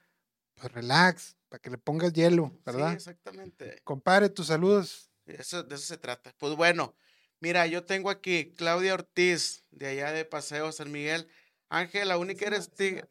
[0.56, 2.90] pues relax, para que le pongas hielo, ¿verdad?
[2.90, 3.80] Sí, exactamente.
[3.84, 5.11] Compadre, tus saludos.
[5.40, 6.34] Eso, de eso se trata.
[6.38, 6.96] Pues bueno,
[7.40, 11.28] mira, yo tengo aquí Claudia Ortiz, de allá de Paseo San Miguel.
[11.70, 13.06] Ángel, la única eres tigre.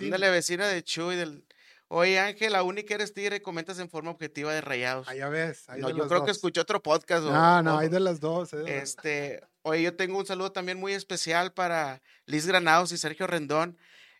[0.00, 1.16] Ándale, vecina de Chuy.
[1.16, 1.46] Del...
[1.88, 5.06] Oye, Ángel, la única eres tigre, comentas en forma objetiva de rayados.
[5.08, 5.64] Ah, ya ves.
[5.78, 7.24] No, de yo creo que escuché otro podcast.
[7.24, 8.52] o- No, no, o- hay de las dos.
[8.52, 13.26] las- Este, oye, yo tengo un saludo también muy especial para Liz Granados y Sergio
[13.28, 13.78] Rendón.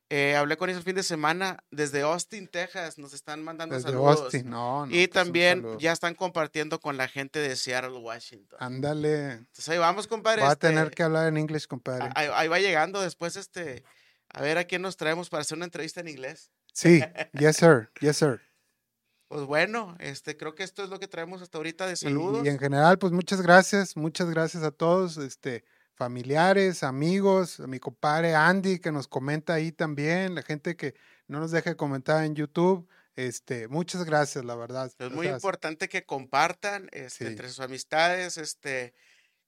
[0.08, 2.96] Eh, hablé con ellos el fin de semana desde Austin, Texas.
[2.96, 4.20] Nos están mandando Desde saludos.
[4.22, 5.78] Austin, no, no, y pues también saludo.
[5.80, 8.56] ya están compartiendo con la gente de Seattle, Washington.
[8.60, 9.32] Ándale.
[9.32, 10.42] Entonces ahí vamos, compadre.
[10.42, 12.08] Voy a tener este, que hablar en inglés, compadre.
[12.14, 13.82] ahí, ahí va llegando después, este,
[14.28, 16.52] a ver a quién nos traemos para hacer una entrevista en inglés.
[16.72, 17.90] Sí, yes, sir.
[18.00, 18.40] Yes, sir.
[19.28, 22.46] Pues bueno, este, creo que esto es lo que traemos hasta ahorita de Y- saludos.
[22.46, 25.64] Y, en general, pues muchas gracias, muchas gracias a todos, este,
[25.96, 30.94] familiares, amigos, a mi compadre Andy que nos comenta ahí también, la gente que
[31.26, 34.92] no nos deja de comentar en YouTube, este, muchas gracias, la verdad.
[34.98, 37.30] Es muy importante que compartan este, Sí.
[37.30, 38.36] entre sus amistades.
[38.36, 38.92] Este,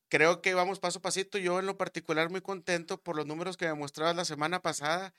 [0.08, 1.36] creo que vamos paso a pasito.
[1.36, 5.12] Yo en lo particular muy contento por los números que me mostrabas la semana pasada.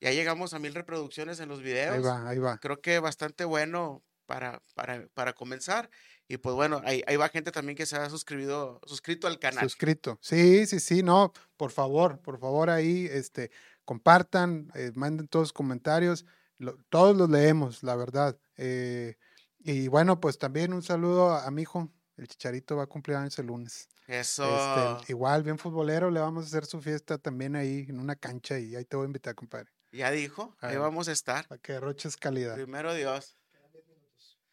[0.00, 1.96] Ya llegamos a mil reproducciones en los videos.
[1.96, 2.58] Ahí va, ahí va.
[2.58, 5.88] Creo que bastante bueno para, para, para comenzar.
[6.28, 9.64] Y pues bueno, ahí, ahí va gente también que se ha suscribido, suscrito al canal.
[9.64, 10.18] Suscrito.
[10.20, 13.50] Sí, sí, sí, no, por favor, por favor ahí, este,
[13.84, 16.26] compartan, eh, manden todos los comentarios,
[16.58, 18.38] lo- todos los leemos, la verdad.
[18.56, 19.16] Eh,
[19.60, 23.38] y bueno, pues también un saludo a, mi hijo, el Chicharito va a cumplir años
[23.38, 23.88] el lunes.
[24.08, 24.44] Eso.
[24.44, 28.58] Este, igual, bien futbolero, le vamos a hacer su fiesta también ahí en una cancha
[28.58, 31.46] y ahí te voy a invitar, compadre, ya dijo, ahí vamos a estar.
[31.48, 32.54] para que derroches calidad.
[32.54, 33.36] Primero Dios.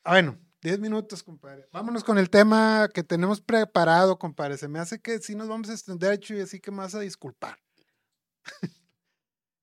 [0.03, 1.67] Ah, bueno, 10 minutos, compadre.
[1.71, 4.57] Vámonos con el tema que tenemos preparado, compadre.
[4.57, 7.57] Se me hace que sí nos vamos a extender, Chuy, así que vas a disculpar.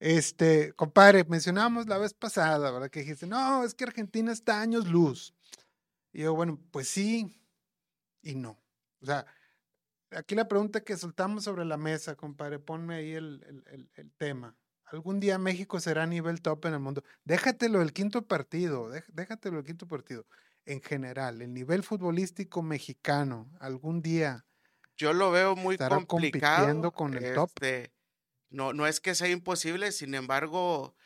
[0.03, 2.89] Este, compadre, mencionábamos la vez pasada, ¿verdad?
[2.89, 5.35] Que dijiste, no, es que Argentina está años luz.
[6.13, 7.41] Y yo, bueno, pues sí
[8.23, 8.59] y no.
[9.03, 9.27] O sea,
[10.13, 14.57] aquí la pregunta que soltamos sobre la mesa, compadre, ponme ahí el- el- el tema.
[14.95, 17.03] Algún día México será nivel top en el mundo.
[17.25, 20.27] Déjatelo del quinto partido, déjatelo del quinto partido.
[20.65, 24.47] En general, el nivel futbolístico mexicano, algún día
[24.97, 26.07] Yo lo veo muy complicado.
[26.07, 27.51] compitiendo con el top.
[27.57, 27.93] este,
[28.51, 30.97] No, no es que sea imposible, sin embargo,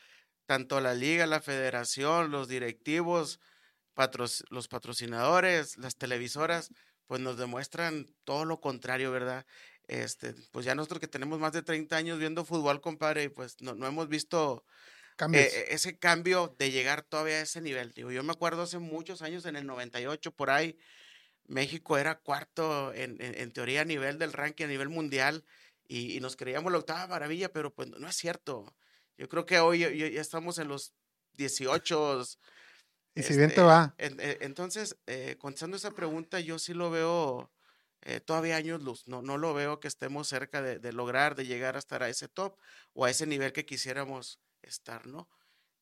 [0.47, 3.39] tanto la liga, la federación, los directivos,
[3.95, 6.71] patros- los patrocinadores, las televisoras,
[7.07, 9.45] pues nos demuestran todo lo contrario, ¿verdad?
[9.87, 13.75] Este, pues ya nosotros que tenemos más de 30 años viendo fútbol, compadre, pues no,
[13.75, 14.65] no hemos visto
[15.31, 17.93] eh, ese cambio de llegar todavía a ese nivel.
[17.93, 20.77] Digo, yo me acuerdo hace muchos años, en el 98, por ahí,
[21.45, 25.45] México era cuarto en, en- en teoría a nivel del ranking, a nivel mundial,
[25.87, 28.75] y, y nos creíamos la octava maravilla, pero pues no es cierto.
[29.17, 29.87] Yo creo que hoy ya-
[30.21, 30.93] estamos en los
[31.33, 32.21] 18.
[33.15, 36.89] y si bien te este, va, en- entonces, eh, contestando esa pregunta, yo sí lo
[36.91, 37.51] veo
[38.05, 39.07] eh, todavía años luz.
[39.07, 42.09] No, no lo veo que estemos cerca de, de lograr, de llegar a estar a
[42.09, 42.57] ese top
[42.93, 45.29] o a ese nivel que quisiéramos estar, ¿no?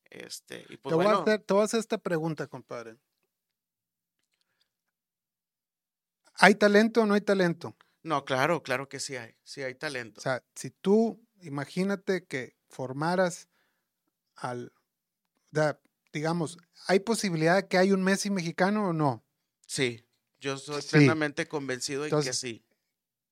[0.04, 2.96] Este, y pues te, voy a hacer, te voy a hacer esta pregunta, compadre.
[6.36, 7.76] ¿Hay talento o no hay talento?
[8.02, 10.20] no, claro, claro que sí hay, sí hay talento.
[10.20, 13.48] O sea, si tú, imagínate que formaras
[14.36, 14.72] al,
[16.12, 19.24] digamos, ¿hay posibilidad de que hay un Messi mexicano o no?
[19.66, 20.03] sí,
[20.44, 20.88] yo soy Sí.
[20.92, 22.62] plenamente convencido en que Entonces, sí.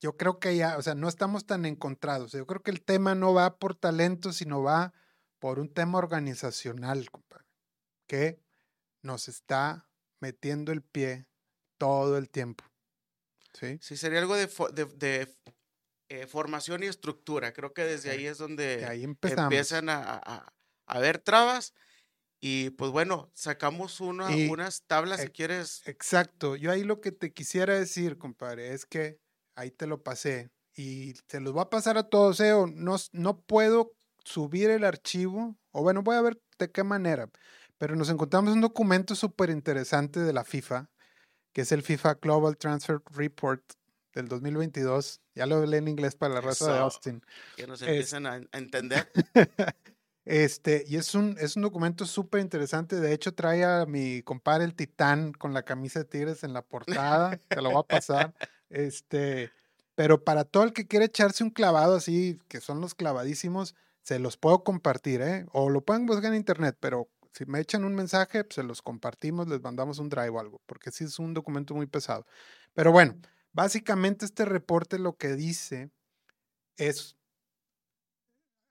[0.01, 2.33] Yo creo que ya, o sea, no estamos tan encontrados.
[2.33, 4.93] Yo creo que el tema no va por talento, sino va
[5.39, 7.45] por un tema organizacional, compadre,
[8.09, 8.41] que
[9.03, 9.87] nos está
[10.21, 11.27] metiendo el pie
[11.79, 12.65] todo el tiempo.
[13.53, 13.79] ¿Sí?
[13.81, 15.37] Sí, sería algo de, fo- de- de,
[16.09, 17.53] eh, formación y estructura.
[17.53, 19.45] Creo que desde ahí es De donde ahí empezamos.
[19.53, 20.53] empiezan a, a, a-
[20.87, 21.75] a ver trabas.
[22.45, 25.81] Y pues bueno, sacamos una, Y, unas tablas si eh, quieres.
[25.87, 26.57] Exacto.
[26.57, 29.21] Yo ahí lo que te quisiera decir, compadre, es que
[29.55, 32.41] ahí te lo pasé y te los va a pasar a todos.
[32.41, 32.53] ¿eh?
[32.53, 33.93] O No, no puedo
[34.25, 37.31] subir el archivo, o bueno, voy a ver de qué manera,
[37.79, 40.91] pero nos encontramos un documento súper interesante de la FIFA,
[41.53, 43.63] que es el FIFA Global Transfer Report
[44.15, 45.21] del 2022.
[45.37, 46.79] Ya lo hablé en inglés para la raza de.
[46.81, 47.23] Austin.
[47.57, 49.09] que nos es- empiezan a, a entender.
[50.25, 52.97] Este, y es un, es un documento súper interesante.
[53.01, 56.63] De hecho, trae a mi compadre el Titán con la camisa de Tigres en la
[56.63, 57.37] portada.
[57.49, 58.35] Te lo voy a pasar.
[58.71, 59.51] Este,
[59.95, 64.19] pero para todo el que quiere echarse un clavado así, que son los clavadísimos, se
[64.19, 65.47] los puedo compartir, ¿eh?
[65.53, 69.49] O lo pueden buscar en internet, pero si me echan un mensaje, se los compartimos,
[69.49, 72.27] les mandamos un drive o algo, porque sí es un documento muy pesado.
[72.75, 73.17] Pero bueno,
[73.53, 75.91] básicamente este reporte lo que dice
[76.77, 77.17] es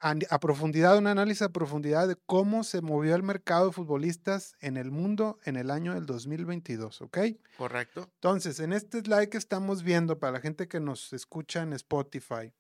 [0.02, 4.56] a, a profundidad, un análisis a profundidad de cómo se movió el mercado de futbolistas
[4.60, 7.18] en el mundo en el año del 2022, ¿ok?
[7.58, 8.10] Correcto.
[8.16, 12.54] Entonces, en este slide que estamos viendo, para la gente que nos escucha en Spotify,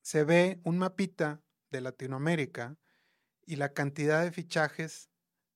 [0.00, 2.78] se ve un mapita de Latinoamérica
[3.44, 5.10] y la cantidad de fichajes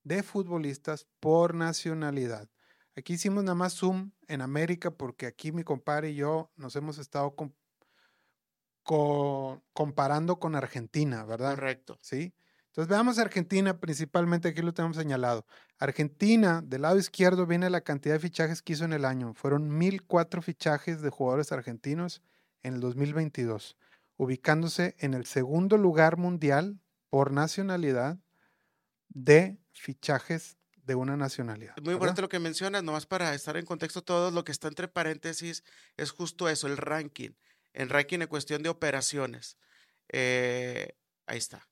[0.05, 2.51] de futbolistas por nacionalidad.
[2.97, 6.99] Aquí hicimos nada más zoom en América porque aquí mi compadre y yo nos hemos
[6.99, 7.35] estado
[8.83, 11.55] com- co- comparando con Argentina, ¿verdad?
[11.55, 11.99] Correcto.
[12.01, 12.35] ¿sí?
[12.66, 15.47] Entonces veamos Argentina, principalmente aquí lo tenemos señalado.
[15.79, 19.35] Argentina, del lado izquierdo viene la cantidad de fichajes que hizo en el año.
[19.35, 22.23] Fueron 1.004 fichajes de jugadores argentinos
[22.62, 23.77] en el 2022,
[24.16, 28.18] ubicándose en el segundo lugar mundial por nacionalidad
[29.09, 31.75] de fichajes de una nacionalidad.
[31.77, 31.92] Muy ¿verdad?
[31.95, 35.62] importante lo que mencionas, nomás para estar en contexto todo lo que está entre paréntesis
[35.97, 37.31] es justo eso, el ranking.
[37.73, 39.57] El ranking en cuestión de operaciones.
[40.11, 40.95] Eh,
[41.27, 41.69] ahí está.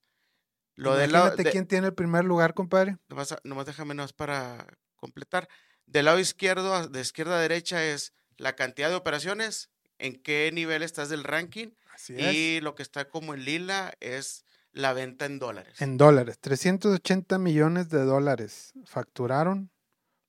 [0.77, 2.97] Lo lado, Imagínate de- quién tiene el primer lugar, compadre.
[3.09, 5.49] nomás, nomás déjame nomás para completar.
[5.87, 10.83] Del lado izquierdo, de izquierda a derecha es la cantidad de operaciones, en qué nivel
[10.83, 12.35] estás del ranking, Así es.
[12.35, 15.83] y lo que está como en lila es la venta en dólares.
[15.83, 19.71] En dólares, 380 millones de dólares facturaron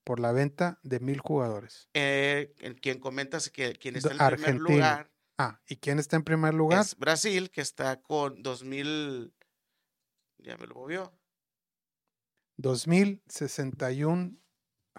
[0.03, 1.87] por la venta de mil jugadores.
[1.93, 4.57] Eh, quien comentas que quien está en primer Argentina.
[4.75, 6.81] lugar Ah, ¿y quién está en primer lugar?
[6.81, 9.33] es Brasil, que está con 2000,
[10.39, 11.13] ya me lo movió,
[12.57, 14.37] 2061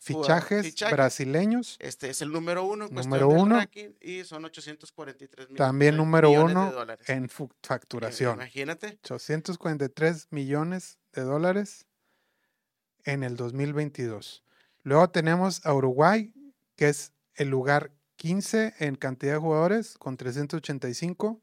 [0.01, 0.93] fichajes fichajes.
[0.93, 1.77] brasileños.
[1.79, 3.57] este es el número uno en Número uno.
[3.57, 7.09] ranking y son 843 mil También número millones uno de dólares.
[7.09, 8.35] en facturación.
[8.35, 11.87] Imagínate, 843 millones de dólares
[13.05, 14.45] en el 2022.
[14.83, 16.33] Luego tenemos a Uruguay,
[16.77, 17.93] que es el lugar
[18.27, 21.43] 15 en cantidad de jugadores, con 385,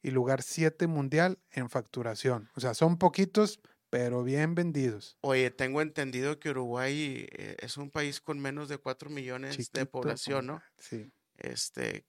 [0.00, 2.48] y lugar 7 mundial en facturación.
[2.54, 3.58] O sea, son poquitos,
[3.90, 5.18] pero bien vendidos.
[5.22, 9.86] Oye, tengo entendido que Uruguay eh, es un país con menos de 4 millones de
[9.86, 10.62] población, ¿no?
[10.78, 11.12] Sí.
[11.36, 12.06] Este,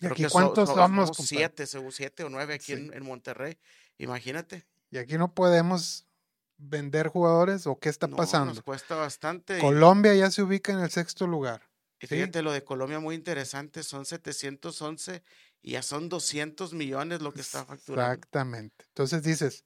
[0.00, 2.72] ¿Y aquí que so- cuántos so- somos, siete, o nueve aquí Sí.
[2.72, 3.56] en, en Monterrey.
[3.98, 4.66] Imagínate.
[4.90, 6.08] Y aquí no podemos
[6.56, 8.52] vender jugadores o qué está No, pasando.
[8.52, 9.58] Nos cuesta bastante.
[9.58, 11.69] y- Colombia ya se ubica en el sexto lugar.
[12.00, 12.14] Y Sí.
[12.16, 15.22] fíjate, lo de Colombia muy interesante, son 711
[15.62, 18.10] y ya son 200 millones lo que está facturando.
[18.12, 18.84] Exactamente.
[18.88, 19.64] Entonces dices,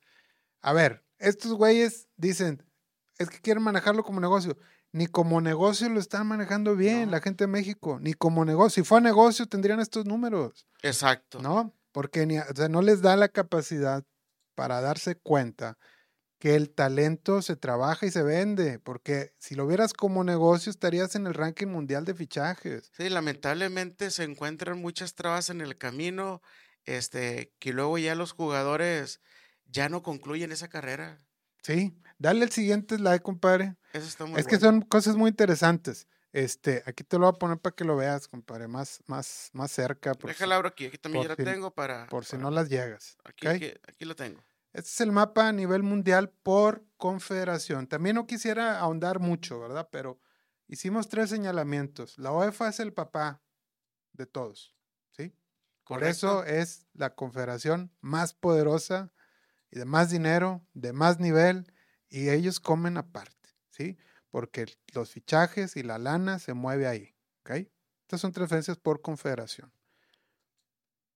[0.60, 2.64] a ver, estos güeyes dicen,
[3.18, 4.56] es que quieren manejarlo como negocio.
[4.92, 7.10] Ni como negocio lo están manejando bien No.
[7.12, 8.82] la gente de México, ni como negocio.
[8.82, 11.40] Si fuera negocio tendrían estos números, Exacto.
[11.40, 11.74] ¿no?
[11.92, 14.04] Porque ni, a- o sea, no les da la capacidad
[14.56, 15.78] para darse cuenta
[16.38, 21.14] que el talento se trabaja y se vende, porque si lo vieras como negocio estarías
[21.14, 22.90] en el ranking mundial de fichajes.
[22.96, 26.42] Sí, lamentablemente se encuentran muchas trabas en el camino,
[26.84, 29.20] este, que luego ya los jugadores
[29.66, 31.18] ya no concluyen esa carrera.
[31.62, 33.76] Sí, dale el siguiente slide, compadre.
[33.92, 36.06] Eso está muy Es que son cosas muy interesantes.
[36.32, 39.70] Este, aquí te lo voy a poner para que lo veas, compadre, más, más, más
[39.70, 42.68] cerca, Déjala abro aquí, aquí también ya la tengo para, por si para- no las
[42.68, 43.16] llegas.
[43.24, 44.42] aquí, aquí lo tengo.
[44.74, 47.86] Este es el mapa a nivel mundial por confederación.
[47.86, 49.88] También no quisiera ahondar mucho, ¿verdad?
[49.92, 50.20] Pero
[50.66, 52.18] hicimos tres señalamientos.
[52.18, 53.40] La UEFA es el papá
[54.12, 54.74] de todos,
[55.12, 55.32] ¿sí?
[55.84, 59.12] Por eso es la confederación más poderosa
[59.70, 61.72] y de más dinero, de más nivel,
[62.08, 63.96] y ellos comen aparte, ¿sí?
[64.30, 67.68] Porque los fichajes y la lana se mueve ahí, ¿ok?
[68.02, 69.72] Estas son transferencias por confederación.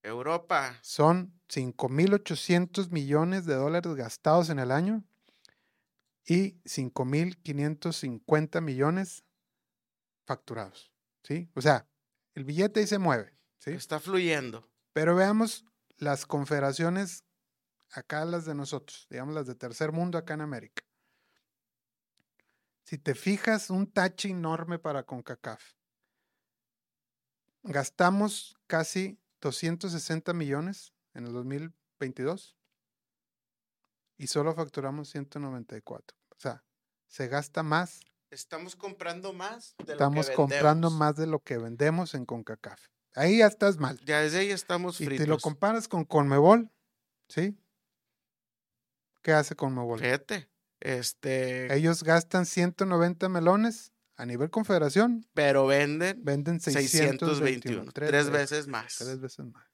[0.01, 5.03] Europa, Son 5.800 millones de dólares gastados en el año
[6.25, 9.23] y 5.550 millones
[10.25, 10.91] facturados,
[11.23, 11.49] ¿sí?
[11.55, 11.87] O sea,
[12.35, 13.71] el billete ahí se mueve, ¿sí?
[13.71, 14.69] está fluyendo.
[14.93, 15.65] Pero veamos
[15.97, 17.23] las confederaciones,
[17.91, 20.83] acá las de nosotros, digamos las de tercer mundo acá en América.
[22.83, 25.73] Si te fijas, un tache enorme para CONCACAF.
[27.63, 32.57] Gastamos casi 260 millones en el 2022
[34.17, 36.17] y solo facturamos 194.
[36.31, 36.63] O sea,
[37.07, 41.57] se gasta más, Estamos comprando más de lo que estamos comprando más de lo que
[41.57, 42.79] vendemos en CONCACAF.
[43.15, 43.99] Ahí ya estás mal.
[44.05, 45.25] Ya desde ahí estamos Y fritos.
[45.25, 46.69] te lo comparas con Conmebol,
[47.27, 47.57] ¿sí?
[49.23, 49.99] ¿Qué hace Conmebol?
[49.99, 50.47] Fíjate,
[50.79, 58.67] este, Ellos gastan 190 melones a nivel confederación, pero venden venden 621, 621, tres, veces
[58.67, 58.97] más.
[58.97, 59.68] Tres veces más.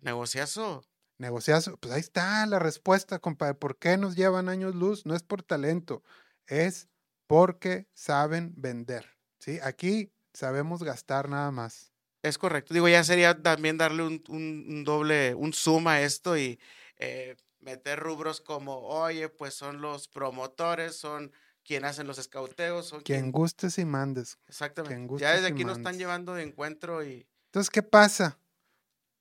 [0.00, 0.82] Negociazo.
[1.18, 3.54] Negociazo, pues ahí está la respuesta, compadre.
[3.54, 5.06] ¿Por qué nos llevan años luz?
[5.06, 6.02] No es por talento,
[6.46, 6.88] es
[7.26, 9.58] porque saben vender, ¿sí?
[9.62, 11.92] Aquí sabemos gastar nada más.
[12.22, 12.74] Es correcto.
[12.74, 16.60] Digo, ya sería también darle un, un- un doble, un zoom a esto y
[16.98, 21.32] eh, meter rubros como, oye, pues son los promotores, son
[21.64, 23.32] quien hacen los escauteos, son Quien quien...
[23.32, 24.38] gustes y mandes.
[24.46, 25.16] Exactamente.
[25.18, 25.98] Ya desde aquí nos están mandes.
[25.98, 28.38] llevando de encuentro y Entonces, ¿qué pasa?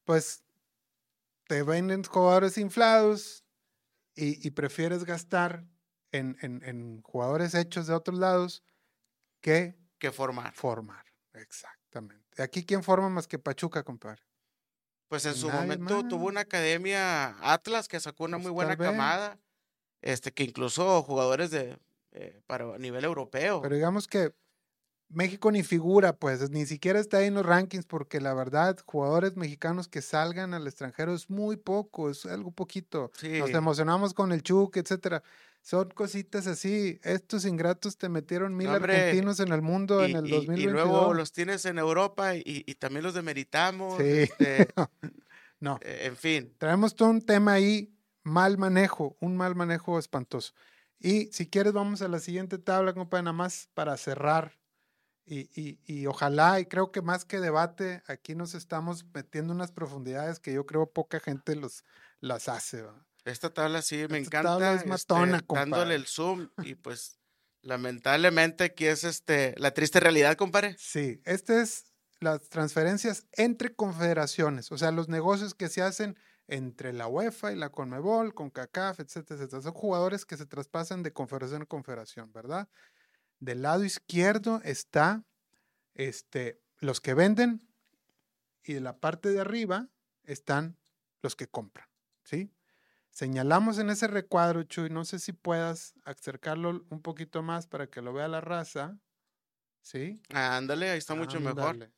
[0.04, 0.44] Pues
[1.48, 3.44] te venden jugadores inflados
[4.16, 5.66] y, y prefieres gastar
[6.12, 8.64] en, en- en jugadores hechos de otros lados
[9.42, 10.54] que Que formar.
[10.54, 11.06] formar.
[11.34, 12.42] Exactamente.
[12.42, 14.24] Aquí, ¿quién forma más que Pachuca, compadre?
[15.08, 19.40] Pues en su momento tuvo una academia Atlas que sacó una Pues muy buena camada.
[20.02, 21.78] Este, que incluso jugadores de
[22.12, 23.62] eh, para a nivel europeo.
[23.62, 24.34] Pero digamos que
[25.16, 29.38] México ni figura, pues, ni siquiera está ahí en los rankings, porque la verdad, jugadores
[29.38, 33.12] mexicanos que salgan al extranjero es muy poco, es algo poquito.
[33.24, 35.24] Nos emocionamos con el Chuck, etcétera.
[35.62, 37.00] Son cositas así.
[37.02, 40.36] Estos ingratos te metieron mil hombre, argentinos en el mundo y, en el y- y
[40.36, 40.72] 2022.
[40.74, 43.98] luego los tienes en Europa y, y también los demeritamos.
[43.98, 44.04] Sí.
[44.04, 44.68] este,
[45.60, 46.54] no, eh, en fin.
[46.58, 50.54] traemos todo un tema ahí, mal manejo, un mal manejo espantoso.
[51.00, 54.58] Y si quieres, vamos a la siguiente tabla, compadre, nada más para cerrar.
[55.26, 59.72] Y, y, y ojalá, y creo que más que debate, aquí nos estamos metiendo unas
[59.72, 61.84] profundidades que yo creo poca gente los,
[62.20, 62.84] las hace.
[62.84, 63.06] ¿va?
[63.26, 64.74] Esta tabla sí me Esta tabla encanta.
[64.74, 65.72] es este, matona, compadre.
[65.72, 67.20] dándole el zoom y pues
[67.62, 70.76] lamentablemente aquí es este la triste realidad, compadre.
[70.78, 71.86] Sí, este es
[72.20, 76.18] las transferencias entre confederaciones, o sea, los negocios que se hacen
[76.48, 79.64] entre la UEFA y la Conmebol, con CACAF, etcétera, etcétera.
[79.64, 82.70] Son jugadores que se traspasan de confederación a confederación, ¿verdad?
[83.46, 85.24] Del lado izquierdo está
[85.94, 87.62] este, los que venden
[88.64, 89.88] y de la parte de arriba
[90.24, 90.80] están
[91.22, 91.88] los que compran,
[92.24, 92.52] ¿sí?
[93.12, 98.02] Señalamos en ese recuadro, Chuy, no sé si puedas acercarlo un poquito más para que
[98.02, 98.98] lo vea la raza,
[99.84, 100.20] ¿sí?
[100.30, 101.92] Ándale, ahí está mucho mejor.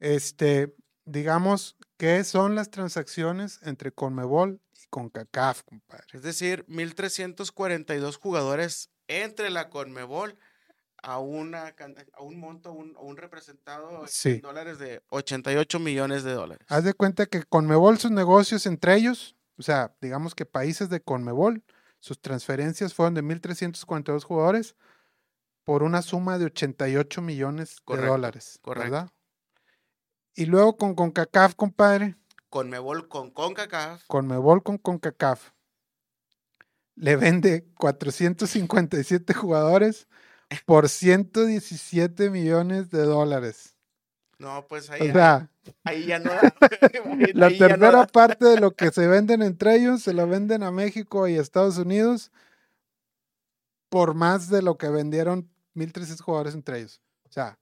[0.00, 0.74] Este,
[1.04, 6.06] digamos, ¿qué son las transacciones entre Conmebol y CONCACAF, compadre?
[6.14, 10.36] Es decir, 1342 jugadores entre la Conmebol
[11.02, 14.30] a una can- a un monto, a un, a un representado Sí.
[14.32, 16.66] en dólares de 88 millones de dólares.
[16.68, 21.00] Haz de cuenta que Conmebol, sus negocios entre ellos, o sea, digamos que países de
[21.00, 21.62] Conmebol,
[21.98, 24.74] sus transferencias fueron de 1.342 jugadores
[25.64, 28.90] por una suma de 88 millones de dólares, correcto.
[28.90, 29.10] ¿verdad?
[30.34, 32.16] Y luego con CONCACAF, compadre,
[32.48, 34.02] Conmebol con CONCACAF.
[34.06, 35.50] Conmebol con CONCACAF
[36.96, 40.08] le vende 457 jugadores
[40.66, 43.76] por 117 millones de dólares.
[44.38, 45.50] No, pues O ahí, sea,
[45.84, 46.30] ahí ya no.
[46.34, 46.54] da.
[47.34, 48.06] La ahí no tercera da.
[48.06, 51.40] parte de lo que se venden entre ellos se lo venden a México y a
[51.42, 52.32] Estados Unidos
[53.88, 57.00] por más de lo que vendieron 1.300 jugadores entre ellos.
[57.28, 57.58] O sea,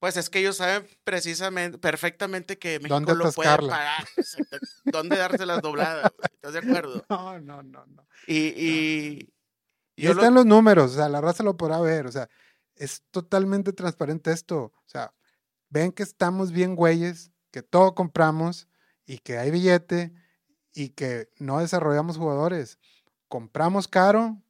[0.00, 4.08] Pues es que ellos saben precisamente, perfectamente que México ¿Dónde lo puede pagar.
[4.84, 6.10] ¿Dónde darse las dobladas?
[6.36, 7.04] ¿Estás de acuerdo?
[7.10, 8.06] no, no, no, no.
[8.26, 9.34] Y, y
[10.00, 12.28] Y lo- están los números, o sea, la raza lo podrá ver, o sea,
[12.74, 15.12] es totalmente transparente esto, o sea,
[15.68, 18.68] ven que estamos bien güeyes, que todo compramos
[19.06, 20.12] y que hay billete
[20.72, 22.78] y que no desarrollamos jugadores.
[23.28, 24.40] Compramos caro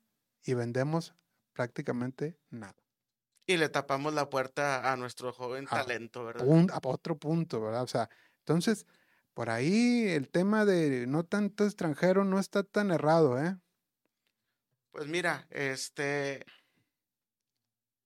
[0.44, 1.14] y vendemos
[1.53, 2.74] prácticamente nada.
[3.46, 6.46] y le tapamos la puerta a nuestro joven talento, ¿verdad?
[6.46, 7.82] Un, a otro punto, ¿verdad?
[7.82, 8.86] O sea, entonces,
[9.34, 13.57] por ahí el tema de no tanto extranjero no está tan errado, ¿eh?
[14.93, 16.45] Pues mira, este,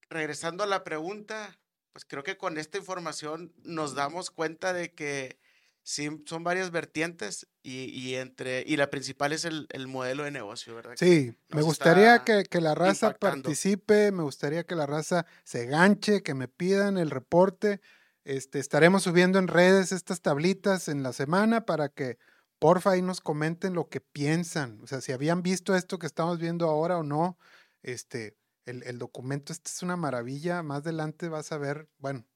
[0.09, 1.59] regresando a la pregunta,
[1.91, 5.39] pues creo que con esta información nos damos cuenta de que
[5.81, 10.31] sí son varias vertientes y, y entre, y la principal es el, el modelo de
[10.31, 10.93] negocio, ¿verdad?
[10.97, 13.43] Sí, me gustaría que, que la raza impactando.
[13.43, 17.81] participe, me gustaría que la raza se ganche, que me pidan el reporte.
[18.23, 22.17] Este, estaremos subiendo en redes estas tablitas en la semana para que
[22.59, 24.81] porfa ahí nos comenten lo que piensan.
[24.83, 27.37] O sea, si habían visto esto que estamos viendo ahora o no.
[27.83, 30.63] Este, el, el documento este es una maravilla.
[30.63, 32.27] Más adelante vas a ver, bueno,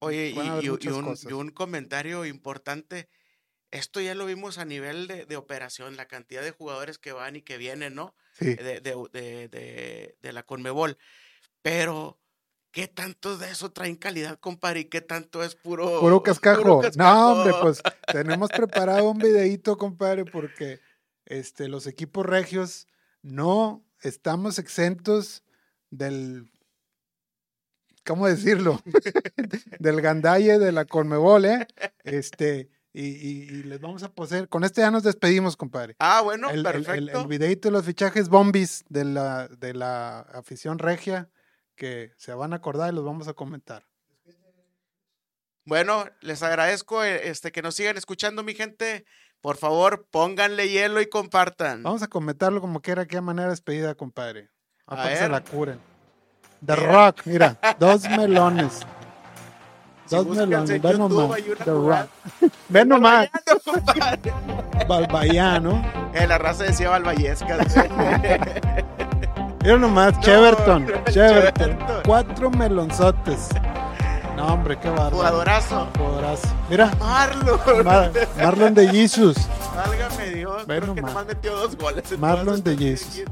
[0.00, 1.24] Oye, y, un, y cosas.
[1.32, 3.08] un comentario importante.
[3.72, 7.36] Esto ya lo vimos a nivel de, de operación, la cantidad de jugadores que van
[7.36, 8.16] y que vienen, ¿no?
[8.32, 8.80] sí, De, de,
[9.12, 10.98] de, de- de la Conmebol.
[11.62, 12.20] Pero,
[12.74, 14.80] ¿qué tanto de eso traen calidad, compadre?
[14.80, 16.62] ¿Y qué tanto es puro, puro cascajo.
[16.62, 17.80] puro No, hombre, pues
[18.12, 19.18] tenemos preparado un
[19.58, 20.80] videíto, compadre, porque
[21.24, 22.86] este, los equipos regios
[23.22, 25.42] no estamos exentos
[25.90, 26.50] del,
[28.04, 28.82] ¿cómo decirlo?
[29.78, 31.66] del gandalle de la Conmebol, ¿eh?
[32.02, 34.48] Este, y, y- y les vamos a poseer.
[34.48, 35.96] Con este ya nos despedimos, compadre.
[36.00, 37.20] Ah, bueno, el, el- el- perfecto.
[37.22, 41.28] el videíto de los fichajes bombis de la, de la afición regia
[41.74, 43.84] que se van a acordar y los vamos a comentar.
[45.66, 49.06] Bueno, les agradezco eh, este, que nos sigan escuchando, mi gente.
[49.40, 51.82] Por favor, pónganle hielo y compartan.
[51.82, 54.50] Vamos a comentarlo como quiera, qué manera de despedida, compadre.
[54.86, 55.80] A que se la curen.
[56.64, 56.92] The Mira.
[56.92, 58.80] Rock, mira, dos melones.
[60.10, 61.42] Dos melones, ve nomás.
[61.42, 61.70] The.
[61.70, 62.08] Rock.
[62.68, 63.28] Ve nomás.
[64.88, 65.82] Balbayano.
[66.14, 67.74] Eh, la raza decía Balvallescas.
[69.64, 71.78] Mira nomás, No, Cheverton, Cheverton.
[72.04, 73.48] Cuatro melonzotes.
[74.36, 75.16] No, hombre, qué bárbaro.
[75.16, 75.88] Jugadorazo.
[75.96, 76.48] Jugadorazo.
[76.68, 77.84] Mira, Marlon.
[77.84, 79.36] Mar- Marlon de Jesus,
[79.74, 80.66] Válgame Dios.
[80.66, 81.14] Ve Creo que nomás.
[81.14, 82.12] nomás metió dos goles.
[82.12, 83.22] en Marlon de Jesus.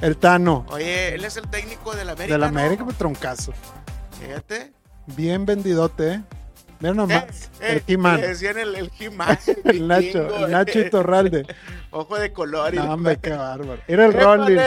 [0.00, 2.34] el Tano, Oye, él es el técnico del América.
[2.34, 2.58] de la ¿no?
[2.58, 3.52] América, pues troncazo.
[4.20, 4.72] Fíjate.
[5.06, 6.22] Bien vendidote, ¿eh?
[6.80, 9.38] Mira nomás, Eh, el He-Man, decían el, el He-Man.
[9.64, 11.46] el Nacho, el Nacho eh, Itorralde.
[11.90, 12.74] Ojo de color.
[12.74, 13.80] y No, hombre, qué bárbaro.
[13.88, 14.12] Era el.
[14.12, 14.58] Rolly.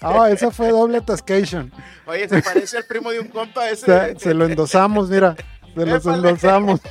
[0.00, 1.70] Ah, esa fue doble tascation.
[2.06, 3.84] Oye, se parece al primo de un compa ese.
[4.14, 5.36] Se, se lo endosamos, mira.
[5.74, 6.80] Se los endosamos.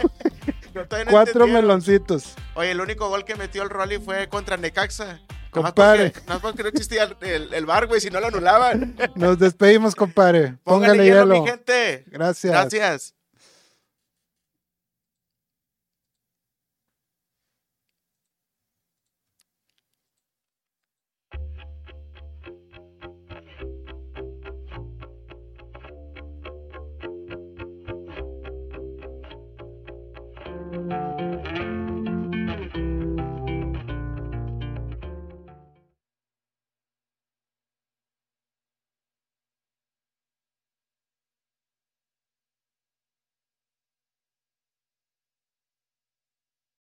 [0.77, 2.35] No, no Cuatro meloncitos.
[2.53, 5.19] Oye, el único gol que metió el Rolly fue contra Necaxa.
[5.49, 6.13] Compadre.
[6.27, 8.95] más porque no existía el, el, el bar, güey, si no lo anulaban.
[9.15, 10.57] Nos despedimos, compadre.
[10.63, 11.41] Póngale, Póngale hielo, hielo.
[11.43, 12.03] mi gente.
[12.05, 12.53] Gracias.
[12.53, 13.15] Gracias.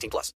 [0.00, 0.32] 18 plus.